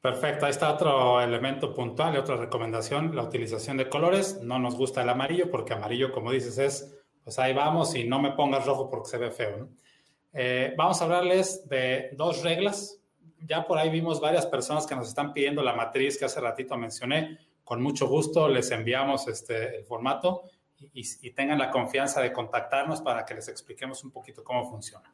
[0.00, 4.40] Perfecto, ahí está otro elemento puntual y otra recomendación, la utilización de colores.
[4.42, 8.20] No nos gusta el amarillo porque amarillo, como dices, es, pues ahí vamos y no
[8.20, 9.68] me pongas rojo porque se ve feo.
[10.32, 13.00] Eh, vamos a hablarles de dos reglas.
[13.40, 16.76] Ya por ahí vimos varias personas que nos están pidiendo la matriz que hace ratito
[16.76, 17.38] mencioné.
[17.64, 20.42] Con mucho gusto les enviamos este, el formato
[20.92, 25.10] y, tengan la confianza de contactarnos para que les expliquemos un poquito cómo funciona.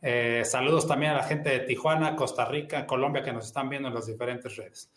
[0.00, 3.88] Eh, saludos también a la gente de Tijuana, Costa Rica, Colombia que nos están viendo
[3.88, 4.90] en las diferentes redes.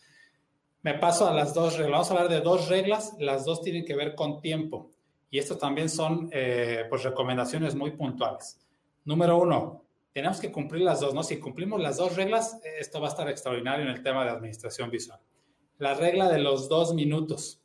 [0.82, 1.92] Me paso a las dos reglas.
[1.92, 3.14] Vamos a hablar de dos reglas.
[3.18, 4.90] Las dos tienen que ver con tiempo.
[5.30, 8.60] Y esto también son eh, pues recomendaciones muy puntuales.
[9.04, 11.22] Número uno, tenemos que cumplir las dos, ¿no?
[11.22, 14.90] Si cumplimos las dos reglas, esto va a estar extraordinario en el tema de administración
[14.90, 15.20] visual.
[15.78, 17.60] la regla de los dos minutos.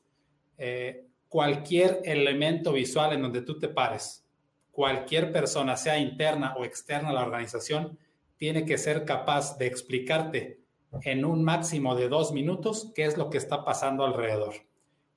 [0.57, 4.25] Eh, cualquier elemento visual en donde tú te pares,
[4.69, 7.97] cualquier persona, sea interna o externa a la organización,
[8.35, 10.59] tiene que ser capaz de explicarte
[11.03, 14.55] en un máximo de dos minutos qué es lo que está pasando alrededor.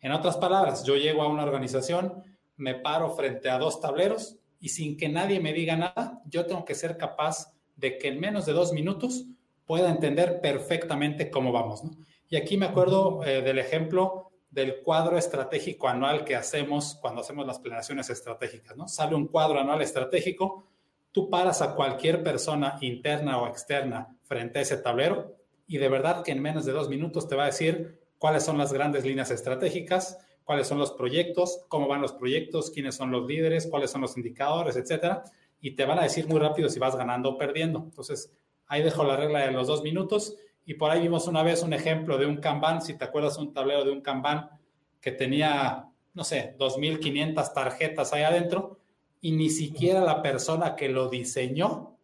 [0.00, 2.22] En otras palabras, yo llego a una organización,
[2.57, 6.64] me paro frente a dos tableros y sin que nadie me diga nada, yo tengo
[6.64, 9.27] que ser capaz de que en menos de dos minutos
[9.66, 11.83] pueda entender perfectamente cómo vamos.
[12.29, 17.45] Y aquí me acuerdo eh, del ejemplo del cuadro estratégico anual que hacemos cuando hacemos
[17.45, 18.77] las planeaciones estratégicas.
[18.77, 18.87] ¿no?
[18.87, 20.69] Sale un cuadro anual estratégico,
[21.11, 25.35] tú paras a cualquier persona interna o externa frente a ese tablero
[25.67, 28.57] y de verdad que en menos de dos minutos te va a decir cuáles son
[28.57, 33.27] las grandes líneas estratégicas, cuáles son los proyectos, cómo van los proyectos, quiénes son los
[33.27, 35.25] líderes, cuáles son los indicadores, etcétera.
[35.61, 37.81] Y te van a decir muy rápido si vas ganando o perdiendo.
[37.81, 38.33] Entonces,
[38.69, 40.37] ahí dejo la regla de los dos minutos.
[40.66, 43.53] Y por ahí vimos una vez un ejemplo de un Kanban, si te acuerdas, un
[43.53, 44.48] tablero de un Kanban
[45.00, 48.81] que tenía, no sé, 2.500 tarjetas ahí adentro
[49.20, 51.96] y ni siquiera la persona que lo diseñó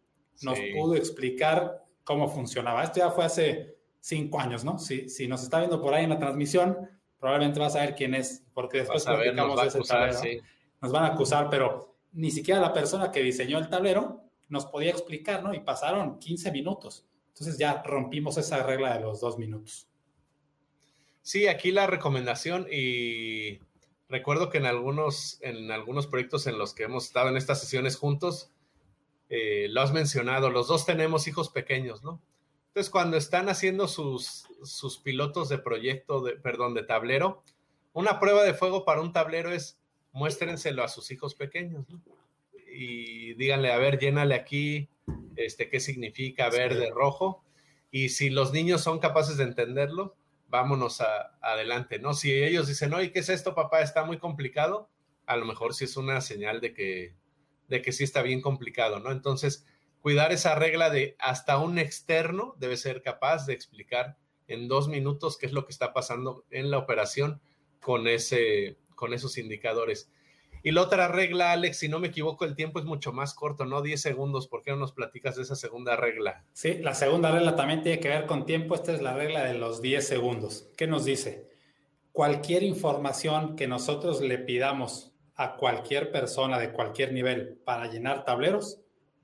[0.43, 2.83] nos pudo explicar cómo funcionaba.
[2.83, 4.79] Esto ya fue hace cinco años, ¿no?
[4.79, 8.15] Si, si nos está viendo por ahí en la transmisión, probablemente vas a ver quién
[8.15, 10.15] es, porque después platicamos de ese acusar,
[10.81, 14.89] Nos van a acusar, pero ni siquiera la persona que diseñó el tablero nos podía
[14.89, 15.53] explicar, ¿no?
[15.53, 17.05] Y pasaron 15 minutos.
[17.33, 19.87] Entonces ya rompimos esa regla de los dos minutos.
[21.21, 23.59] Sí, aquí la recomendación y
[24.09, 27.95] recuerdo que en algunos, en algunos proyectos en los que hemos estado en estas sesiones
[27.95, 28.51] juntos,
[29.29, 32.21] eh, lo has mencionado, los dos tenemos hijos pequeños, ¿no?
[32.67, 37.43] Entonces, cuando están haciendo sus, sus pilotos de proyecto, perdón, de tablero,
[37.93, 39.77] una prueba de fuego para un tablero es
[40.13, 42.01] muéstrenselo a sus hijos pequeños, ¿no?
[42.73, 44.87] Y díganle, a ver, llénale aquí,
[45.35, 47.43] este, qué significa verde, rojo.
[47.91, 50.15] Y si los niños son capaces de entenderlo,
[50.47, 51.01] vámonos
[51.41, 52.13] adelante, ¿no?
[52.13, 53.81] Si ellos dicen, oye, ¿qué es esto, papá?
[53.81, 54.89] Está muy complicado,
[55.25, 57.15] a lo mejor sí es una señal de que,
[57.69, 59.11] de que sí está bien complicado, ¿no?
[59.11, 59.65] Entonces,
[60.01, 65.37] cuidar esa regla de hasta un externo debe ser capaz de explicar en dos minutos
[65.37, 67.41] qué es lo que está pasando en la operación
[67.79, 70.11] con, ese, con esos indicadores.
[70.63, 73.65] Y la otra regla, Alex, si no me equivoco, el tiempo es mucho más corto,
[73.65, 73.81] ¿no?
[73.81, 74.47] 10 segundos.
[74.47, 76.43] ¿Por qué no nos platicas de esa segunda regla?
[76.53, 78.75] Sí, la segunda regla también tiene que ver con tiempo.
[78.75, 80.69] Esta es la regla de los 10 segundos.
[80.77, 81.49] ¿Qué nos dice?
[82.11, 88.79] Cualquier información que nosotros le pidamos a cualquier persona de cualquier nivel para llenar tableros,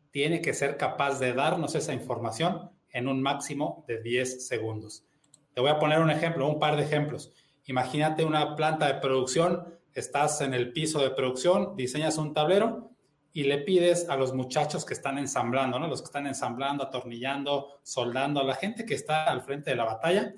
[0.09, 5.05] tiene que ser capaz de darnos esa información en un máximo de 10 segundos.
[5.53, 7.33] Te voy a poner un ejemplo, un par de ejemplos.
[7.65, 12.91] Imagínate una planta de producción, estás en el piso de producción, diseñas un tablero
[13.33, 15.87] y le pides a los muchachos que están ensamblando, ¿no?
[15.87, 19.85] Los que están ensamblando, atornillando, soldando, a la gente que está al frente de la
[19.85, 20.33] batalla,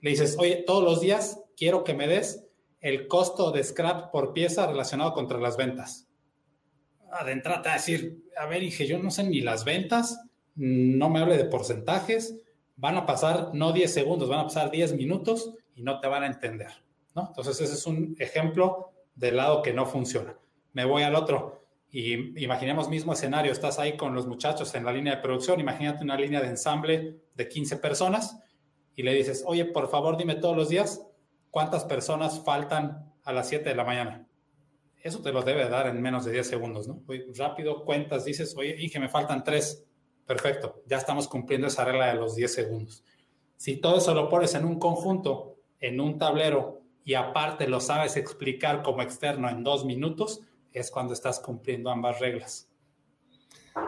[0.00, 2.44] le dices, oye, todos los días quiero que me des
[2.80, 6.08] el costo de scrap por pieza relacionado contra las ventas
[7.12, 11.36] adentrate a decir, a ver, dije, yo no sé ni las ventas, no me hable
[11.36, 12.40] de porcentajes,
[12.76, 16.24] van a pasar no 10 segundos, van a pasar 10 minutos y no te van
[16.24, 16.72] a entender,
[17.14, 20.36] Entonces ese es un ejemplo del lado que no funciona.
[20.72, 24.92] Me voy al otro y imaginemos mismo escenario, estás ahí con los muchachos en la
[24.92, 28.40] línea de producción, imagínate una línea de ensamble de 15 personas
[28.94, 31.06] y le dices, oye, por favor dime todos los días
[31.50, 34.26] cuántas personas faltan a las 7 de la mañana
[35.02, 37.02] eso te lo debe dar en menos de 10 segundos, ¿no?
[37.36, 39.84] rápido, cuentas, dices, oye, que me faltan tres.
[40.24, 43.04] Perfecto, ya estamos cumpliendo esa regla de los 10 segundos.
[43.56, 48.16] Si todo eso lo pones en un conjunto, en un tablero, y aparte lo sabes
[48.16, 50.40] explicar como externo en dos minutos,
[50.72, 52.68] es cuando estás cumpliendo ambas reglas.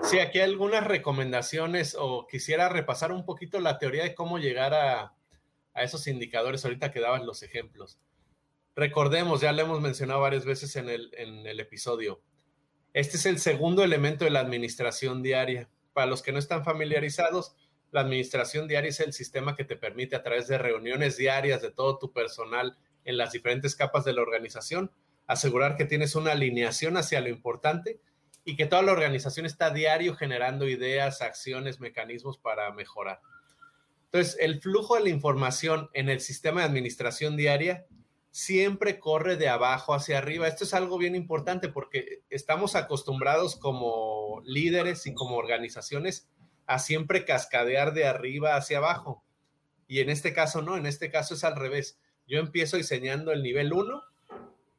[0.03, 4.75] Sí, aquí hay algunas recomendaciones o quisiera repasar un poquito la teoría de cómo llegar
[4.75, 5.15] a,
[5.75, 7.99] a esos indicadores ahorita que dabas los ejemplos.
[8.77, 12.23] Recordemos, ya lo hemos mencionado varias veces en el, en el episodio,
[12.95, 15.69] este es el segundo elemento de la administración diaria.
[15.93, 17.57] Para los que no están familiarizados,
[17.91, 21.73] la administración diaria es el sistema que te permite a través de reuniones diarias de
[21.73, 24.91] todo tu personal en las diferentes capas de la organización,
[25.27, 28.01] asegurar que tienes una alineación hacia lo importante
[28.45, 33.21] y que toda la organización está diario generando ideas, acciones, mecanismos para mejorar.
[34.07, 37.87] Entonces, el flujo de la información en el sistema de administración diaria
[38.31, 40.47] siempre corre de abajo hacia arriba.
[40.47, 46.29] Esto es algo bien importante porque estamos acostumbrados como líderes y como organizaciones
[46.67, 49.25] a siempre cascadear de arriba hacia abajo.
[49.87, 51.99] Y en este caso no, en este caso es al revés.
[52.27, 54.03] Yo empiezo diseñando el nivel 1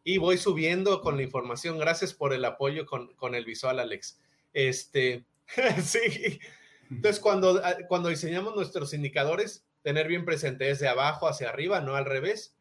[0.04, 1.78] y voy subiendo con la información.
[1.78, 4.20] Gracias por el apoyo con, el visual, Alex.
[4.54, 5.26] Este,
[5.84, 6.40] sí.
[6.90, 11.96] Entonces, cuando, cuando diseñamos nuestros indicadores, tener bien presente es de abajo hacia arriba, no
[11.96, 12.56] al revés,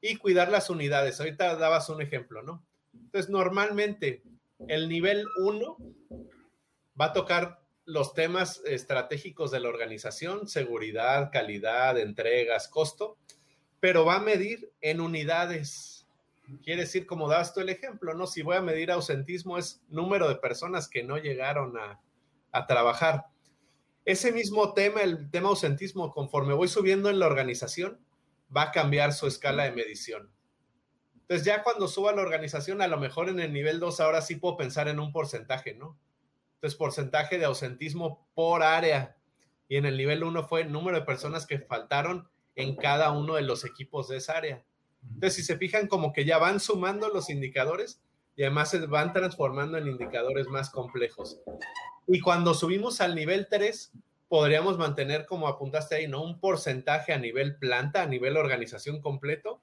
[0.00, 1.20] y cuidar las unidades.
[1.20, 2.64] Ahorita dabas un ejemplo, ¿no?
[2.92, 4.22] Entonces, normalmente
[4.66, 5.76] el nivel 1
[7.00, 13.16] va a tocar los temas estratégicos de la organización, seguridad, calidad, entregas, costo,
[13.80, 16.06] pero va a medir en unidades.
[16.64, 18.26] Quiere decir, como das tú el ejemplo, ¿no?
[18.26, 22.00] Si voy a medir ausentismo, es número de personas que no llegaron a,
[22.52, 23.26] a trabajar.
[24.04, 28.00] Ese mismo tema, el tema ausentismo, conforme voy subiendo en la organización,
[28.54, 30.30] va a cambiar su escala de medición.
[31.28, 34.36] Entonces, ya cuando suba la organización, a lo mejor en el nivel 2, ahora sí
[34.36, 35.98] puedo pensar en un porcentaje, ¿no?
[36.54, 39.16] Entonces, porcentaje de ausentismo por área.
[39.68, 43.36] Y en el nivel 1 fue el número de personas que faltaron en cada uno
[43.36, 44.64] de los equipos de esa área.
[45.02, 48.02] Entonces, si se fijan, como que ya van sumando los indicadores
[48.34, 51.40] y además se van transformando en indicadores más complejos.
[52.08, 53.92] Y cuando subimos al nivel 3,
[54.26, 56.24] podríamos mantener, como apuntaste ahí, ¿no?
[56.24, 59.62] Un porcentaje a nivel planta, a nivel organización completo,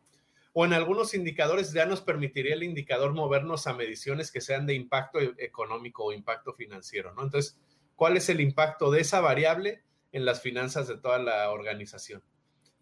[0.53, 4.73] o en algunos indicadores ya nos permitiría el indicador movernos a mediciones que sean de
[4.73, 7.23] impacto e-, económico o impacto financiero, ¿no?
[7.23, 7.59] Entonces,
[7.97, 9.83] ¿cuál es el impacto de esa variable
[10.13, 12.23] en las finanzas de toda la organización?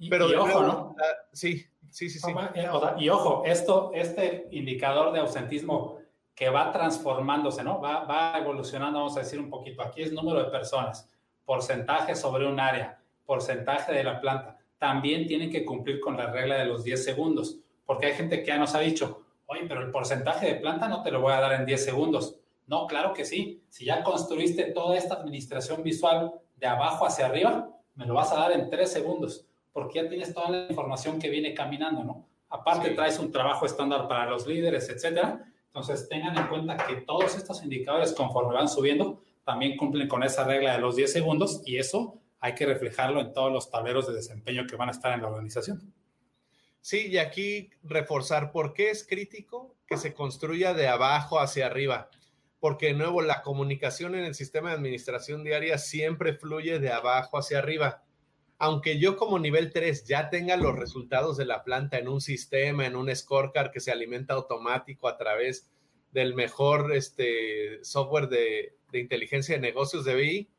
[0.09, 0.95] Pero y ojo, ¿no?
[1.31, 2.31] Sí, sí, sí, sí.
[2.55, 2.67] Eh,
[2.97, 5.99] y ojo, esto, este indicador de ausentismo
[6.35, 7.79] que va transformándose, ¿no?
[7.79, 9.81] Va, va evolucionando, vamos a decir un poquito.
[9.81, 11.09] Aquí es número de personas,
[11.45, 14.57] porcentaje sobre un área, porcentaje de la planta.
[14.77, 18.47] También tienen que cumplir con la regla de los 10 segundos porque hay gente que
[18.47, 21.39] ya nos ha dicho, oye, pero el porcentaje de planta no te lo voy a
[21.39, 22.39] dar en 10 segundos.
[22.67, 23.61] No, claro que sí.
[23.69, 28.39] Si ya construiste toda esta administración visual de abajo hacia arriba, me lo vas a
[28.39, 32.27] dar en 3 segundos, porque ya tienes toda la información que viene caminando, ¿no?
[32.49, 35.43] Aparte traes un trabajo estándar para los líderes, etcétera.
[35.65, 40.43] Entonces tengan en cuenta que todos estos indicadores conforme van subiendo también cumplen con esa
[40.43, 44.13] regla de los 10 segundos y eso hay que reflejarlo en todos los tableros de
[44.13, 45.93] desempeño que van a estar en la organización.
[46.81, 52.09] Sí, y aquí reforzar por qué es crítico que se construya de abajo hacia arriba.
[52.59, 57.37] Porque de nuevo, la comunicación en el sistema de administración diaria siempre fluye de abajo
[57.37, 58.03] hacia arriba.
[58.63, 62.85] Aunque yo como nivel 3 ya tenga los resultados de la planta en un sistema,
[62.85, 65.69] en un scorecard que se alimenta automático a través
[66.13, 70.49] del mejor este, software de, de inteligencia de negocios de BI,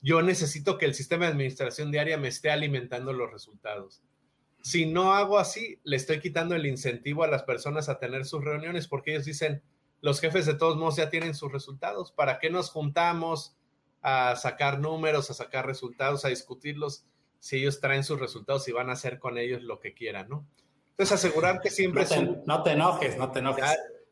[0.00, 4.04] yo necesito que el sistema de administración diaria me esté alimentando los resultados.
[4.62, 8.44] Si no hago así, le estoy quitando el incentivo a las personas a tener sus
[8.44, 9.60] reuniones porque ellos dicen,
[10.00, 12.12] los jefes de todos modos ya tienen sus resultados.
[12.12, 13.56] ¿Para qué nos juntamos
[14.02, 17.06] a sacar números, a sacar resultados, a discutirlos
[17.44, 20.46] si ellos traen sus resultados y van a hacer con ellos lo que quieran, ¿no?
[20.90, 22.06] Entonces, asegurar que siempre...
[22.46, 23.64] No te, enojes, no te enojes.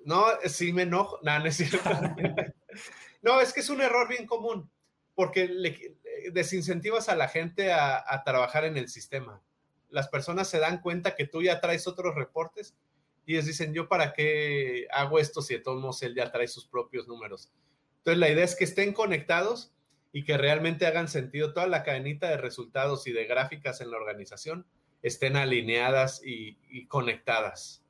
[0.05, 1.19] no, sí me enojo.
[1.23, 1.79] No, no es cierto.
[3.23, 4.69] no, es que es un error bien común
[5.15, 5.97] porque le
[6.33, 9.41] desincentivas a la gente a trabajar en el sistema
[9.93, 12.75] las personas se dan cuenta que tú ya traes otros reportes
[13.25, 16.49] y ellos dicen, yo para qué hago esto si de todos modos él ya trae
[16.49, 17.53] sus propios números.
[17.99, 19.73] Entonces la idea es que estén conectados
[20.13, 23.97] y que realmente hagan sentido toda la cadenita de resultados y de gráficas en la
[23.97, 24.67] organización
[25.03, 27.85] estén alineadas y, conectadas.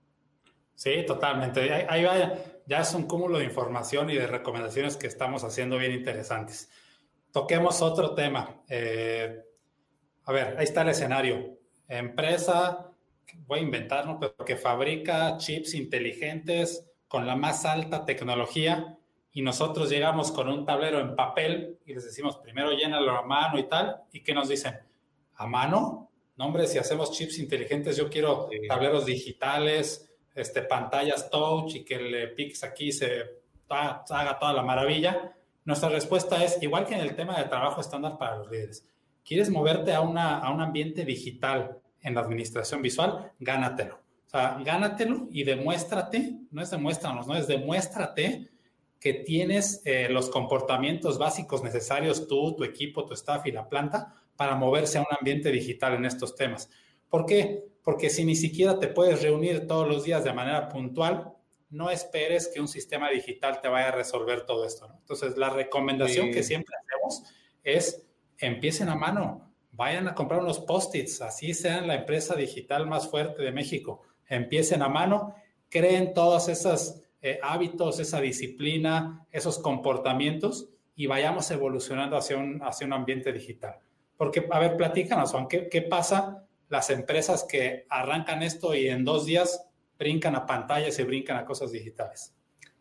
[0.74, 1.72] Sí, totalmente.
[1.72, 2.34] Ahí, va,
[2.66, 6.70] ya es un cúmulo de información y de recomendaciones que estamos haciendo bien interesantes.
[7.32, 8.62] Toquemos otro tema.
[8.68, 9.42] Eh,
[10.24, 11.58] a ver, ahí está el escenario
[11.98, 12.90] empresa,
[13.46, 18.98] voy a inventarlo, pero que fabrica chips inteligentes con la más alta tecnología
[19.32, 23.58] y nosotros llegamos con un tablero en papel y les decimos, primero llénalo a mano
[23.58, 24.78] y tal, y que nos dicen,
[25.36, 26.10] ¿a mano?
[26.36, 31.98] No, hombre, si hacemos chips inteligentes, yo quiero tableros digitales, este, pantallas touch y que
[31.98, 35.34] le piques aquí se haga toda la maravilla.
[35.64, 38.86] Nuestra respuesta es, igual que en el tema de trabajo estándar para los líderes,
[39.24, 44.00] quieres moverte a, una, a un ambiente digital en la administración visual, gánatelo.
[44.26, 48.51] O sea, gánatelo y demuéstrate, no es demuéstranos, no es demuéstrate
[49.02, 54.14] que tienes eh, los comportamientos básicos necesarios tú, tu equipo, tu staff y la planta
[54.36, 56.70] para moverse a un ambiente digital en estos temas.
[57.08, 57.64] ¿Por qué?
[57.82, 61.32] Porque si ni siquiera te puedes reunir todos los días de manera puntual,
[61.70, 64.88] no esperes que un sistema digital te vaya a resolver todo esto.
[65.00, 67.24] Entonces, la recomendación que siempre hacemos
[67.64, 68.06] es
[68.38, 73.42] empiecen a mano, vayan a comprar unos post-its, así sean la empresa digital más fuerte
[73.42, 74.02] de México.
[74.28, 75.34] Empiecen a mano,
[75.68, 82.86] creen todos esos eh, hábitos, esa disciplina, esos comportamientos y vayamos evolucionando hacia un, hacia
[82.86, 83.76] un ambiente digital.
[84.16, 89.04] Porque, a ver, platícanos, Juan, ¿qué, ¿qué pasa las empresas que arrancan esto y en
[89.04, 89.66] dos días
[89.98, 92.34] brincan a pantallas y brincan a cosas digitales?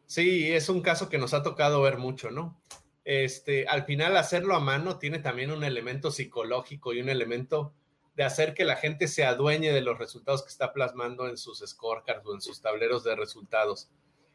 [0.05, 2.59] Sí, es un caso que nos ha tocado ver mucho, ¿no?
[3.03, 7.73] este, al final hacerlo a mano tiene también un elemento psicológico y un elemento
[8.15, 11.63] de hacer que la gente se adueñe de los resultados que está plasmando en sus
[11.65, 13.89] scorecards o en sus tableros de resultados.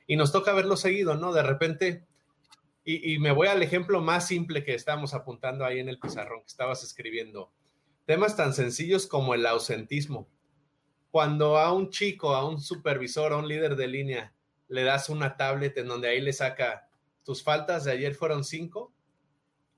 [0.07, 1.32] Y nos toca verlo seguido, ¿no?
[1.32, 2.07] De repente,
[2.84, 6.46] y, me voy al ejemplo más simple que estábamos apuntando ahí en el pizarrón que
[6.46, 7.50] estabas escribiendo.
[8.04, 10.28] Temas tan sencillos como el ausentismo.
[11.11, 14.32] Cuando a un chico, a un supervisor, a un líder de línea,
[14.68, 16.88] le das una tablet en donde ahí le saca
[17.24, 18.92] tus faltas de ayer fueron cinco,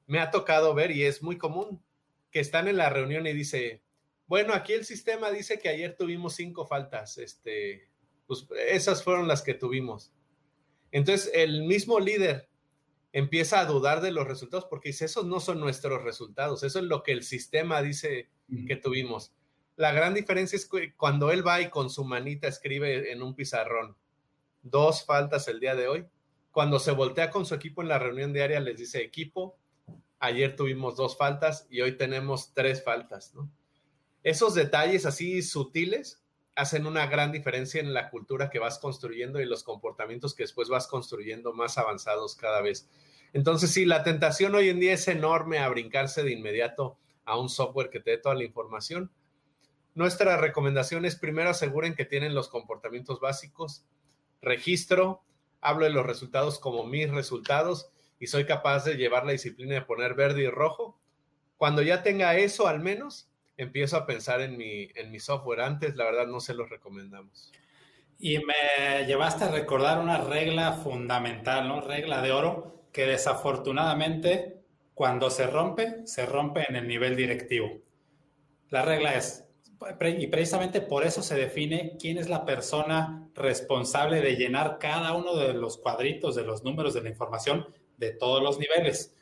[0.07, 1.83] me ha tocado ver y es muy común
[2.31, 3.83] que están en la reunión y dice,
[4.27, 7.89] bueno, aquí el sistema dice que ayer tuvimos cinco faltas, este,
[8.27, 10.13] pues esas fueron las que tuvimos.
[10.93, 12.49] Entonces el mismo líder
[13.13, 16.85] empieza a dudar de los resultados porque dice, esos no son nuestros resultados, eso es
[16.85, 18.29] lo que el sistema dice
[18.67, 19.33] que tuvimos.
[19.77, 23.35] La gran diferencia es que cuando él va y con su manita escribe en un
[23.35, 23.97] pizarrón
[24.63, 26.07] dos faltas el día de hoy,
[26.51, 29.57] cuando se voltea con su equipo en la reunión diaria les dice, equipo,
[30.19, 33.51] ayer tuvimos dos faltas y hoy tenemos tres faltas, ¿no?
[34.23, 36.23] Esos detalles así sutiles
[36.59, 40.69] hacen una gran diferencia en la cultura que vas construyendo y los comportamientos que después
[40.69, 42.91] vas construyendo más avanzados cada vez.
[43.33, 47.49] Entonces, sí, la tentación hoy en día es enorme a brincarse de inmediato a un
[47.49, 49.13] software que te dé toda la información.
[49.95, 53.85] Nuestra recomendación es primero aseguren que tienen los comportamientos básicos,
[54.43, 55.23] registro,
[55.61, 59.83] hablo de los resultados como mis resultados y soy capaz de llevar la disciplina de
[59.83, 60.99] poner verde y rojo.
[61.57, 63.28] Cuando ya tenga eso al menos,
[63.59, 65.61] empiezo a pensar en mi, en mi software.
[65.61, 67.53] Antes, la verdad, no se los recomendamos.
[68.19, 71.81] Y me llevaste a recordar una regla fundamental, ¿no?
[71.83, 74.59] Regla de oro, que desafortunadamente
[74.95, 77.71] cuando se rompe, se rompe en el nivel directivo.
[78.71, 79.45] La regla es,
[80.19, 85.37] y precisamente por eso se define quién es la persona responsable de llenar cada uno
[85.37, 89.15] de los cuadritos de los números de la información de todos los niveles.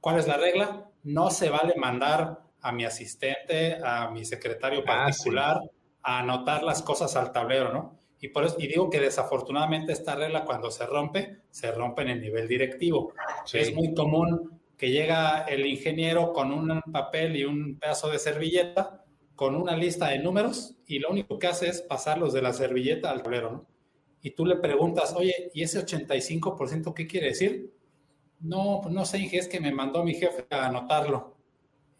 [0.00, 0.90] ¿Cuál es la regla?
[1.02, 5.60] No se vale mandar a mi asistente, a mi secretario ah, particular,
[6.02, 7.98] a anotar las cosas al tablero, ¿no?
[8.20, 12.08] Y, por eso, y digo que desafortunadamente esta regla cuando se rompe, se rompe en
[12.08, 13.12] el nivel directivo.
[13.52, 19.04] Es muy común que llega el ingeniero con un papel y un pedazo de servilleta,
[19.36, 23.10] con una lista de números, y lo único que hace es pasarlos de la servilleta
[23.10, 23.66] al tablero, ¿no?
[24.20, 27.72] Y tú le preguntas, oye, ¿y ese 85% qué quiere decir?
[28.40, 31.37] No, pues no sé, es que me mandó mi jefe a anotarlo.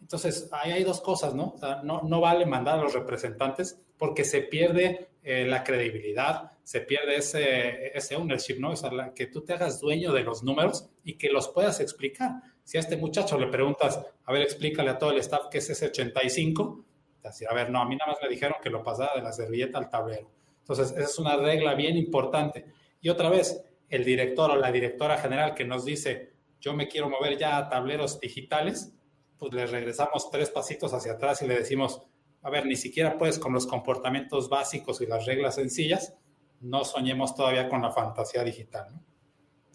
[0.09, 1.53] Entonces, ahí hay dos cosas, ¿no?
[1.53, 6.49] O sea, no, no vale mandar a los representantes porque se pierde eh, la credibilidad,
[6.63, 8.71] se pierde ese, ese ownership, ¿no?
[8.71, 12.41] O sea, que tú te hagas dueño de los números y que los puedas explicar.
[12.63, 15.69] Si a este muchacho le preguntas, a ver, explícale a todo el staff qué es
[15.69, 16.83] ese 85,
[17.25, 19.31] así, a ver, no, a mí nada más me dijeron que lo pasara de la
[19.31, 20.27] servilleta al tablero.
[20.61, 22.65] Entonces, esa es una regla bien importante.
[22.99, 27.11] Y otra vez, el director o la directora general que nos dice, yo me quiero
[27.11, 28.91] mover ya a tableros digitales,
[29.39, 32.03] pues le regresamos tres pasitos hacia atrás y le decimos,
[32.41, 36.15] a ver, ni siquiera puedes con los comportamientos básicos y las reglas sencillas,
[36.59, 38.93] no soñemos todavía con la fantasía digital.
[38.93, 39.03] ¿no?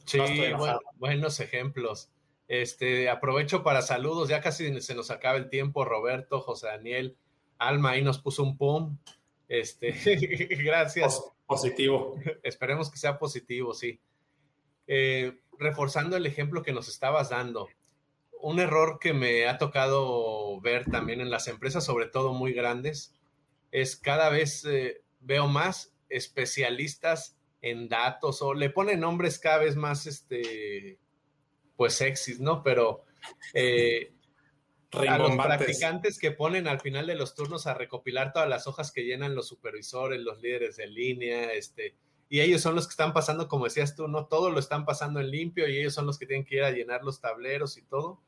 [0.04, 0.20] Sí,
[0.96, 2.10] buenos ejemplos.
[2.46, 7.16] Este, aprovecho para saludos, ya casi se nos acaba el tiempo, Roberto, José Daniel,
[7.58, 8.98] Alma ahí nos puso un pum.
[9.48, 9.92] Este,
[10.62, 11.22] gracias.
[11.46, 12.16] Positivo.
[12.42, 14.00] Esperemos que sea positivo, sí.
[14.86, 17.68] Eh, reforzando el ejemplo que nos estabas dando,
[18.44, 23.14] un error que me ha tocado ver también en las empresas, sobre todo muy grandes,
[23.70, 29.76] es cada vez eh, veo más especialistas en datos o le ponen nombres cada vez
[29.76, 30.98] más, este,
[31.74, 32.62] pues sexys, ¿no?
[32.62, 33.04] Pero
[33.54, 34.12] eh,
[35.08, 38.92] a los practicantes que ponen al final de los turnos a recopilar todas las hojas
[38.92, 41.94] que llenan los supervisores, los líderes de línea, este,
[42.34, 45.20] y ellos son los que están pasando, como decías tú, no todo lo están pasando
[45.20, 47.82] en limpio y ellos son los que tienen que ir a llenar los tableros y
[47.82, 48.20] todo.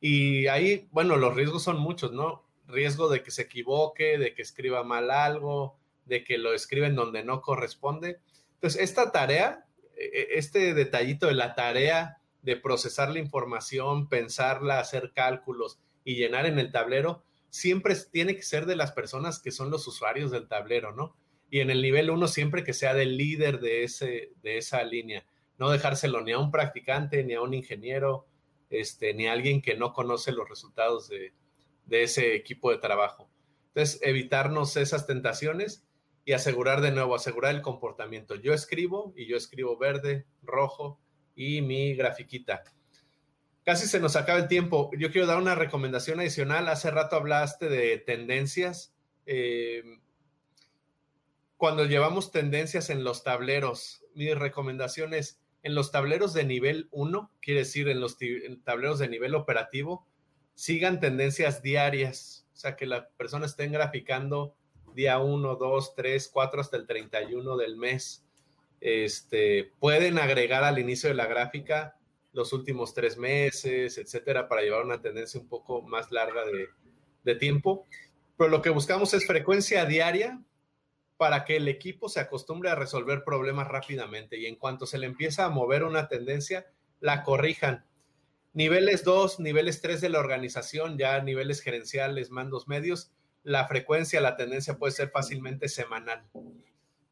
[0.00, 2.42] Y ahí, bueno, los riesgos son muchos, ¿no?
[2.66, 7.22] Riesgo de que se equivoque, de que escriba mal algo, de que lo escriben donde
[7.22, 8.18] no corresponde.
[8.54, 9.64] Entonces, esta tarea,
[9.96, 16.16] e, e, este detallito de la tarea de procesar la información, pensarla, hacer cálculos y
[16.16, 20.32] llenar en el tablero, siempre tiene que ser de las personas que son los usuarios
[20.32, 21.14] del tablero, ¿no?
[21.50, 25.24] Y en el nivel 1 siempre que sea del líder de, ese, de esa línea,
[25.58, 28.26] no dejárselo ni a un practicante, ni a un ingeniero,
[28.70, 31.34] este, ni a alguien que no conoce los resultados de,
[31.86, 33.28] de ese equipo de trabajo.
[33.68, 35.84] Entonces, evitarnos esas tentaciones
[36.24, 38.36] y asegurar de nuevo, asegurar el comportamiento.
[38.36, 41.00] Yo escribo y yo escribo verde, rojo
[41.34, 42.62] y mi grafiquita.
[43.64, 44.90] Casi se nos acaba el tiempo.
[44.96, 46.68] Yo quiero dar una recomendación adicional.
[46.68, 48.94] Hace rato hablaste de tendencias.
[49.26, 49.82] Eh,
[51.60, 57.30] cuando llevamos tendencias en los tableros, mi recomendación es en los tableros de nivel 1,
[57.42, 58.16] quiere decir en los
[58.64, 60.06] tableros de nivel operativo,
[60.54, 64.54] sigan tendencias diarias, o sea, que la persona esté graficando
[64.94, 68.24] día 1, 2, 3, 4 hasta el 31 del mes.
[68.80, 71.98] Este, pueden agregar al inicio de la gráfica
[72.32, 76.68] los últimos tres meses, etcétera, para llevar una tendencia un poco más larga de,
[77.22, 77.84] de tiempo.
[78.38, 80.42] Pero lo que buscamos es frecuencia diaria
[81.20, 85.04] para que el equipo se acostumbre a resolver problemas rápidamente y en cuanto se le
[85.04, 87.84] empieza a mover una tendencia, la corrijan.
[88.54, 93.12] Niveles 2, niveles 3 de la organización, ya niveles gerenciales, mandos medios,
[93.42, 96.24] la frecuencia, la tendencia puede ser fácilmente semanal.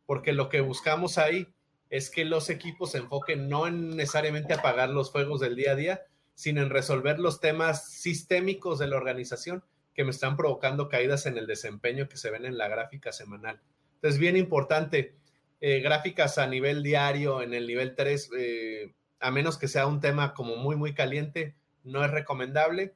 [0.06, 1.46] Porque lo que buscamos ahí
[1.90, 5.76] es que los equipos se enfoquen no en necesariamente apagar los fuegos del día a
[5.76, 6.02] día,
[6.32, 11.36] sino en resolver los temas sistémicos de la organización que me están provocando caídas en
[11.36, 13.60] el desempeño que se ven en la gráfica semanal.
[13.98, 15.16] Entonces, bien importante,
[15.60, 20.00] eh, gráficas a nivel diario, en el nivel 3, eh, a menos que sea un
[20.00, 22.94] tema como muy, muy caliente, no es recomendable.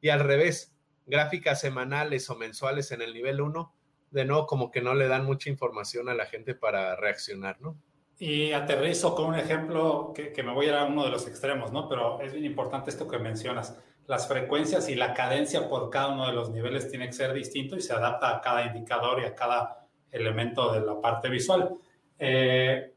[0.00, 0.72] Y al revés,
[1.06, 3.74] gráficas semanales o mensuales en el nivel 1,
[4.12, 7.76] de nuevo como que no le dan mucha información a la gente para reaccionar, ¿no?
[8.16, 11.72] Y aterrizo con un ejemplo que, me voy a ir a uno de los extremos,
[11.72, 11.88] ¿no?
[11.88, 13.76] Pero es bien importante esto que mencionas.
[14.06, 17.76] Las frecuencias y la cadencia por cada uno de los niveles tiene que ser distinto
[17.76, 19.83] y se adapta a cada indicador y a cada
[20.14, 21.70] elemento de la parte visual.
[22.18, 22.92] Eh,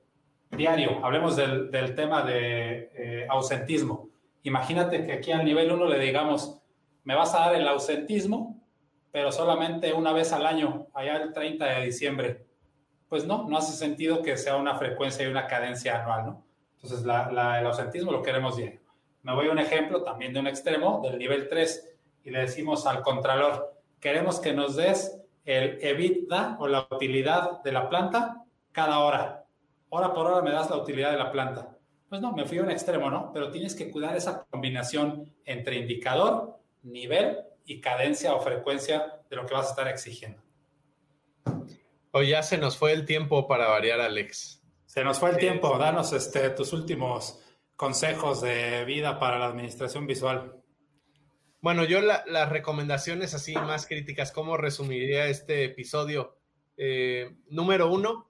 [0.52, 4.10] diario, hablemos del, tema de eh, ausentismo.
[4.44, 6.62] Imagínate que aquí al nivel 1 le digamos,
[7.04, 8.62] me vas a dar el ausentismo,
[9.12, 12.48] pero solamente una vez al año, allá el 30 de diciembre
[13.10, 16.44] pues no, no hace sentido que sea una frecuencia y una cadencia anual, ¿no?
[16.76, 18.80] Entonces, el ausentismo lo queremos bien.
[19.24, 22.86] Me voy a un ejemplo también de un extremo, del nivel 3, y le decimos
[22.86, 28.44] al contralor, queremos que nos des el EBITDA o la utilidad de la planta
[28.74, 29.46] cada hora.
[29.90, 31.78] Hora por hora me das la utilidad de la planta.
[32.10, 33.32] Pues no, me fui a un extremo, ¿no?
[33.34, 39.46] Pero tienes que cuidar esa combinación entre indicador, nivel y cadencia o frecuencia de lo
[39.46, 40.42] que vas a estar exigiendo.
[42.12, 44.62] Hoy ya se nos fue el tiempo para variar, Alex.
[44.86, 45.78] Se nos fue el tiempo.
[45.78, 47.42] Danos este, tus últimos
[47.78, 50.57] consejos de vida para la administración visual.
[51.60, 56.38] Bueno, yo las recomendaciones así más críticas, ¿cómo resumiría este episodio?
[56.78, 58.30] Eh, número uno,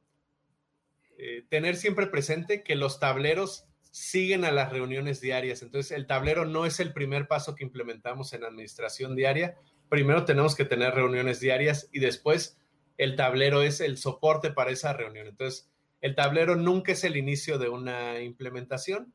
[1.17, 5.61] eh, tener siempre presente que los tableros siguen a las reuniones diarias.
[5.61, 9.57] Entonces, el tablero no es el primer paso que implementamos en administración diaria.
[9.89, 12.57] Primero tenemos que tener reuniones diarias y después
[12.97, 15.27] el tablero es el soporte para esa reunión.
[15.27, 15.69] Entonces,
[15.99, 19.13] el tablero nunca es el inicio de una implementación.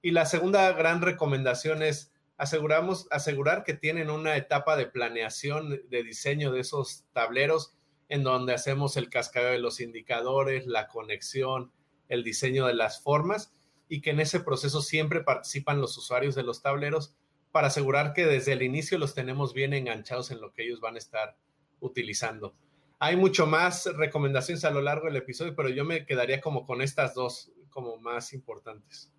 [0.00, 2.11] Y la segunda gran recomendación es
[2.42, 7.76] aseguramos, asegurar que tienen una etapa de planeación, de diseño de esos tableros,
[8.08, 11.70] en donde hacemos el cascadeo de los indicadores, la conexión,
[12.08, 13.54] el diseño de las formas,
[13.88, 17.14] y que en ese proceso siempre participan los usuarios de los tableros
[17.52, 20.96] para asegurar que desde el inicio los tenemos bien enganchados en lo que ellos van
[20.96, 21.36] a estar
[21.78, 22.56] utilizando.
[22.98, 26.82] Hay mucho más recomendaciones a lo largo del episodio, pero yo me quedaría como con
[26.82, 29.12] estas dos como más importantes.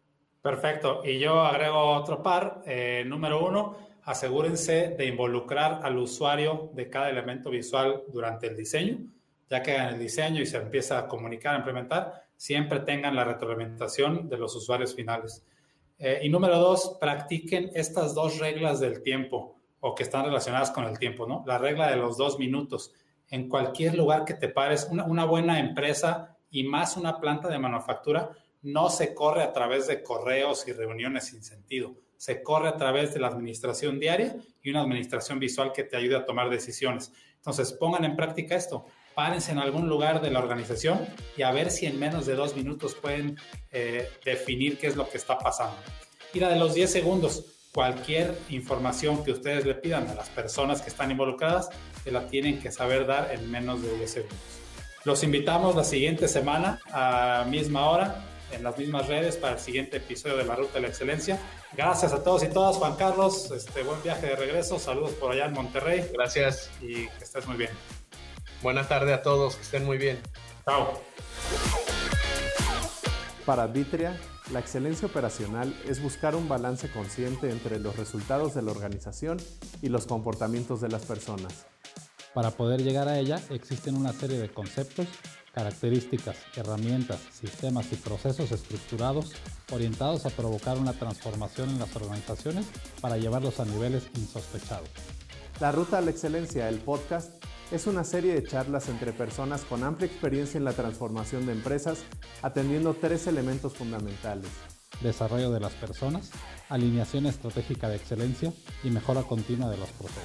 [0.44, 1.02] Perfecto.
[1.06, 2.62] Y yo agrego otro par.
[2.66, 8.98] Eh, número uno, asegúrense de involucrar al usuario de cada elemento visual durante el diseño.
[9.50, 13.24] Ya que en el diseño y se empieza a comunicar, a implementar, siempre tengan la
[13.24, 15.46] retroalimentación de los usuarios finales.
[15.98, 20.84] Eh, y número dos, practiquen estas dos reglas del tiempo o que están relacionadas con
[20.84, 21.46] el tiempo, ¿no?
[21.48, 22.92] La regla de los dos minutos
[23.30, 28.30] en cualquier lugar que te pares, una, buena empresa y más una planta de manufactura
[28.64, 31.96] no se corre a través de correos y reuniones sin sentido.
[32.18, 36.16] Se corre a través de la administración diaria y una administración visual que te ayude
[36.16, 37.12] a tomar decisiones.
[37.36, 38.86] Entonces, pongan en práctica esto.
[39.14, 41.06] Párense en algún lugar de la organización
[41.38, 43.38] y a ver si en menos de dos minutos pueden
[43.72, 45.78] eh, definir qué es lo que está pasando.
[46.34, 50.82] Y la de los 10 segundos cualquier información que ustedes le pidan a las personas
[50.82, 51.70] que están involucradas,
[52.04, 54.40] se la tienen que saber dar en menos de 10 segundos.
[55.04, 59.98] Los invitamos la siguiente semana a misma hora en las mismas redes para el siguiente
[59.98, 61.40] episodio de La Ruta de la Excelencia.
[61.74, 63.52] Gracias a todos y todas, Juan Carlos.
[63.52, 64.80] Este buen viaje de regreso.
[64.80, 66.10] Saludos por allá en Monterrey.
[66.14, 67.72] Gracias y que estés muy bien.
[68.62, 70.22] Buena tarde a todos, que estén muy bien.
[70.66, 71.02] Chao.
[73.46, 74.18] Para Vitria
[74.52, 79.38] la excelencia operacional es buscar un balance consciente entre los resultados de la organización
[79.82, 81.66] y los comportamientos de las personas.
[82.34, 85.08] Para poder llegar a ella existen una serie de conceptos,
[85.54, 89.34] características, herramientas, sistemas y procesos estructurados
[89.72, 92.66] orientados a provocar una transformación en las organizaciones
[93.02, 94.90] para llevarlos a niveles insospechados.
[95.60, 97.32] La Ruta a la Excelencia, el podcast,
[97.72, 102.00] es una serie de charlas entre personas con amplia experiencia en la transformación de empresas,
[102.42, 104.50] atendiendo tres elementos fundamentales,
[105.02, 106.32] desarrollo de las personas,
[106.70, 110.24] alineación estratégica de excelencia y mejora continua de los procesos.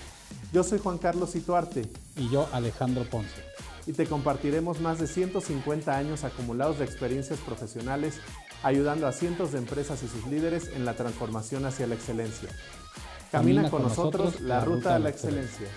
[0.53, 1.83] Yo soy Juan Carlos Ituarte.
[2.17, 3.48] Y yo Alejandro Ponce.
[3.89, 8.21] Y te compartiremos más de 150 años acumulados de experiencias profesionales
[8.63, 12.51] ayudando a cientos de empresas y sus líderes en la transformación hacia la excelencia.
[13.33, 15.69] Camina, con, nosotros, la ruta a la excelencia.